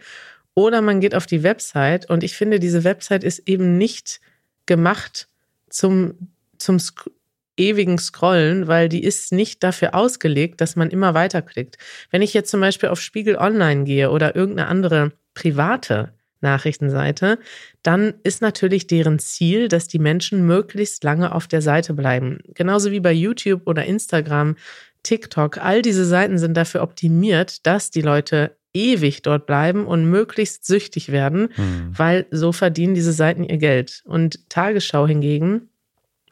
oder 0.60 0.82
man 0.82 1.00
geht 1.00 1.16
auf 1.16 1.26
die 1.26 1.44
Website 1.44 2.10
und 2.10 2.24
ich 2.24 2.36
finde, 2.36 2.60
diese 2.60 2.84
Website 2.84 3.24
ist 3.24 3.48
eben 3.48 3.78
nicht 3.78 4.20
gemacht 4.66 5.30
zum, 5.70 6.16
zum 6.58 6.80
Sk 6.80 7.10
ewigen 7.56 7.98
Scrollen, 7.98 8.68
weil 8.68 8.88
die 8.88 9.04
ist 9.04 9.34
nicht 9.34 9.64
dafür 9.64 9.94
ausgelegt, 9.94 10.62
dass 10.62 10.78
man 10.78 10.90
immer 10.90 11.14
weiterklickt. 11.14 11.78
Wenn 12.10 12.22
ich 12.22 12.34
jetzt 12.34 12.50
zum 12.52 12.62
Beispiel 12.62 12.88
auf 12.88 13.02
Spiegel 13.02 13.36
Online 13.36 13.84
gehe 13.84 14.12
oder 14.12 14.34
irgendeine 14.34 14.70
andere 14.70 15.12
private 15.34 16.14
Nachrichtenseite, 16.42 17.38
dann 17.84 18.14
ist 18.24 18.42
natürlich 18.42 18.88
deren 18.88 19.20
Ziel, 19.20 19.68
dass 19.68 19.88
die 19.88 20.00
Menschen 20.00 20.46
möglichst 20.46 21.04
lange 21.04 21.36
auf 21.36 21.48
der 21.48 21.62
Seite 21.62 21.94
bleiben. 21.94 22.40
Genauso 22.54 22.92
wie 22.92 23.02
bei 23.02 23.12
YouTube 23.12 23.64
oder 23.66 23.86
Instagram 23.86 24.56
TikTok, 25.04 25.58
all 25.58 25.82
diese 25.82 26.06
Seiten 26.06 26.38
sind 26.38 26.56
dafür 26.56 26.82
optimiert, 26.82 27.66
dass 27.66 27.92
die 27.92 28.02
Leute 28.02 28.58
ewig 28.74 29.22
dort 29.24 29.46
bleiben 29.46 29.86
und 29.86 30.06
möglichst 30.06 30.66
süchtig 30.66 31.12
werden, 31.12 31.50
mhm. 31.56 31.92
weil 31.96 32.28
so 32.32 32.52
verdienen 32.52 32.94
diese 32.94 33.14
Seiten 33.14 33.44
ihr 33.44 33.58
Geld. 33.58 34.04
Und 34.06 34.50
Tagesschau 34.50 35.08
hingegen 35.08 35.70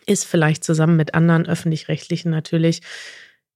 ist 0.06 0.26
vielleicht 0.26 0.64
zusammen 0.64 0.96
mit 0.96 1.14
anderen 1.14 1.46
öffentlich-rechtlichen 1.48 2.32
natürlich 2.32 2.82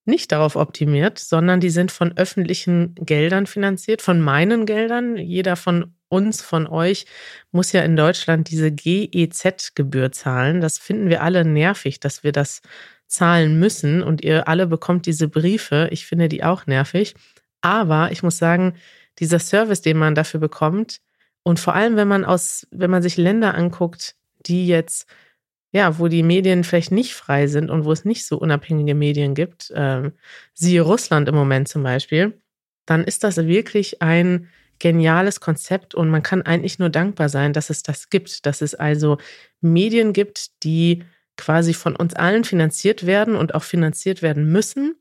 nicht 0.06 0.32
darauf 0.32 0.56
optimiert, 0.56 1.20
sondern 1.20 1.60
die 1.60 1.70
sind 1.70 1.92
von 1.92 2.18
öffentlichen 2.18 2.96
Geldern 2.96 3.46
finanziert, 3.46 4.02
von 4.02 4.20
meinen 4.20 4.66
Geldern. 4.66 5.16
Jeder 5.16 5.56
von 5.56 5.94
uns, 6.10 6.42
von 6.42 6.68
euch 6.68 7.06
muss 7.52 7.72
ja 7.72 7.84
in 7.84 7.96
Deutschland 7.96 8.50
diese 8.50 8.72
GEZ-Gebühr 8.72 10.12
zahlen. 10.12 10.60
Das 10.60 10.80
finden 10.80 11.10
wir 11.10 11.22
alle 11.22 11.46
nervig, 11.46 12.00
dass 12.00 12.24
wir 12.24 12.32
das 12.32 12.62
zahlen 13.12 13.60
müssen 13.60 14.02
und 14.02 14.24
ihr 14.24 14.48
alle 14.48 14.68
bekommt 14.68 15.06
diese 15.06 15.28
Briefe. 15.28 15.90
Ich 15.92 16.06
finde 16.06 16.30
die 16.30 16.44
auch 16.44 16.66
nervig. 16.66 17.14
Aber 17.62 18.12
ich 18.12 18.24
muss 18.24 18.38
sagen, 18.38 18.76
dieser 19.20 19.40
Service, 19.40 19.82
den 19.82 19.98
man 19.98 20.16
dafür 20.16 20.40
bekommt 20.40 21.02
und 21.44 21.60
vor 21.60 21.76
allem, 21.76 21.96
wenn 21.96 22.08
man 22.08 22.26
aus, 22.26 22.68
wenn 22.72 22.92
man 22.92 23.02
sich 23.02 23.18
Länder 23.18 23.56
anguckt, 23.56 24.16
die 24.46 24.68
jetzt, 24.68 25.08
ja, 25.72 26.00
wo 26.00 26.08
die 26.08 26.24
Medien 26.24 26.64
vielleicht 26.64 26.92
nicht 26.92 27.14
frei 27.14 27.48
sind 27.48 27.70
und 27.70 27.86
wo 27.86 27.92
es 27.92 28.06
nicht 28.06 28.26
so 28.26 28.38
unabhängige 28.38 28.96
Medien 28.96 29.34
gibt, 29.34 29.72
äh, 29.72 30.12
siehe 30.54 30.82
Russland 30.82 31.28
im 31.28 31.36
Moment 31.36 31.68
zum 31.68 31.84
Beispiel, 31.84 32.40
dann 32.86 33.04
ist 33.04 33.24
das 33.24 33.38
wirklich 33.38 34.02
ein 34.02 34.48
geniales 34.80 35.40
Konzept 35.40 35.94
und 35.94 36.10
man 36.10 36.24
kann 36.24 36.42
eigentlich 36.42 36.80
nur 36.80 36.90
dankbar 36.90 37.30
sein, 37.30 37.54
dass 37.54 37.70
es 37.70 37.84
das 37.84 38.10
gibt, 38.10 38.46
dass 38.46 38.62
es 38.62 38.74
also 38.74 39.18
Medien 39.62 40.14
gibt, 40.14 40.64
die 40.64 41.04
quasi 41.42 41.74
von 41.74 41.96
uns 41.96 42.14
allen 42.14 42.44
finanziert 42.44 43.06
werden 43.06 43.36
und 43.36 43.56
auch 43.56 43.64
finanziert 43.64 44.22
werden 44.22 44.52
müssen 44.52 44.96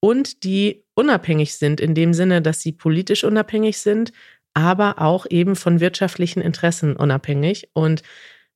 und 0.00 0.42
die 0.42 0.84
unabhängig 0.94 1.54
sind 1.54 1.80
in 1.80 1.94
dem 1.94 2.12
Sinne, 2.12 2.42
dass 2.42 2.60
sie 2.60 2.72
politisch 2.72 3.22
unabhängig 3.22 3.78
sind, 3.78 4.12
aber 4.52 5.00
auch 5.00 5.26
eben 5.30 5.54
von 5.54 5.78
wirtschaftlichen 5.78 6.42
Interessen 6.42 6.96
unabhängig. 6.96 7.68
Und 7.72 8.02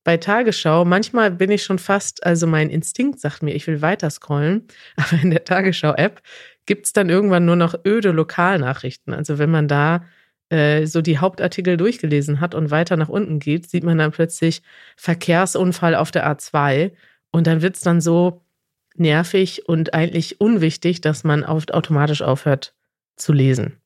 bei 0.02 0.16
Tagesschau, 0.16 0.84
manchmal 0.84 1.30
bin 1.30 1.50
ich 1.50 1.62
schon 1.62 1.78
fast, 1.78 2.26
also 2.26 2.46
mein 2.46 2.68
Instinkt 2.68 3.20
sagt 3.20 3.42
mir, 3.42 3.54
ich 3.54 3.66
will 3.66 3.80
weiter 3.80 4.10
scrollen, 4.10 4.66
aber 4.96 5.22
in 5.22 5.30
der 5.30 5.44
Tagesschau-App 5.44 6.20
gibt 6.66 6.86
es 6.86 6.92
dann 6.92 7.08
irgendwann 7.10 7.44
nur 7.44 7.56
noch 7.56 7.74
öde 7.86 8.10
Lokalnachrichten. 8.10 9.14
Also 9.14 9.38
wenn 9.38 9.50
man 9.50 9.68
da 9.68 10.04
äh, 10.48 10.86
so 10.86 11.00
die 11.00 11.18
Hauptartikel 11.18 11.76
durchgelesen 11.76 12.40
hat 12.40 12.56
und 12.56 12.72
weiter 12.72 12.96
nach 12.96 13.08
unten 13.08 13.38
geht, 13.38 13.70
sieht 13.70 13.84
man 13.84 13.98
dann 13.98 14.10
plötzlich 14.10 14.62
Verkehrsunfall 14.96 15.94
auf 15.94 16.10
der 16.10 16.28
A2 16.28 16.90
und 17.32 17.46
dann 17.46 17.62
wird 17.62 17.76
es 17.76 17.82
dann 17.82 18.00
so 18.00 18.42
nervig 18.94 19.68
und 19.68 19.94
eigentlich 19.94 20.40
unwichtig, 20.40 21.00
dass 21.00 21.24
man 21.24 21.44
automatisch 21.44 22.22
aufhört 22.22 22.74
zu 23.16 23.32
lesen. 23.32 23.80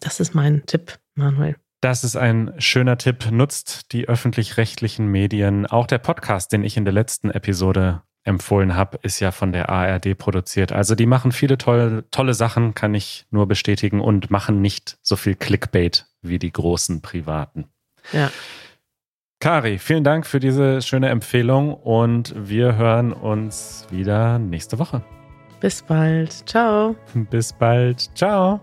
Das 0.00 0.20
ist 0.20 0.34
mein 0.34 0.66
Tipp, 0.66 0.98
Manuel. 1.14 1.56
Das 1.80 2.02
ist 2.02 2.16
ein 2.16 2.52
schöner 2.58 2.98
Tipp. 2.98 3.30
Nutzt 3.30 3.92
die 3.92 4.08
öffentlich-rechtlichen 4.08 5.06
Medien. 5.06 5.64
Auch 5.66 5.86
der 5.86 5.98
Podcast, 5.98 6.52
den 6.52 6.64
ich 6.64 6.76
in 6.76 6.84
der 6.84 6.92
letzten 6.92 7.30
Episode 7.30 8.02
empfohlen 8.24 8.74
habe, 8.74 8.98
ist 9.02 9.20
ja 9.20 9.30
von 9.30 9.52
der 9.52 9.70
ARD 9.70 10.18
produziert. 10.18 10.72
Also 10.72 10.94
die 10.94 11.06
machen 11.06 11.32
viele 11.32 11.56
tolle, 11.56 12.04
tolle 12.10 12.34
Sachen, 12.34 12.74
kann 12.74 12.94
ich 12.94 13.26
nur 13.30 13.46
bestätigen 13.46 14.00
und 14.00 14.30
machen 14.30 14.60
nicht 14.60 14.98
so 15.02 15.16
viel 15.16 15.34
Clickbait 15.34 16.06
wie 16.20 16.38
die 16.38 16.52
großen 16.52 17.00
Privaten. 17.00 17.68
Ja. 18.12 18.30
Kari, 19.40 19.78
vielen 19.78 20.02
Dank 20.02 20.26
für 20.26 20.40
diese 20.40 20.82
schöne 20.82 21.10
Empfehlung 21.10 21.72
und 21.72 22.34
wir 22.36 22.74
hören 22.74 23.12
uns 23.12 23.86
wieder 23.88 24.40
nächste 24.40 24.80
Woche. 24.80 25.00
Bis 25.60 25.80
bald. 25.80 26.32
Ciao. 26.48 26.96
Bis 27.30 27.52
bald. 27.52 28.10
Ciao. 28.16 28.60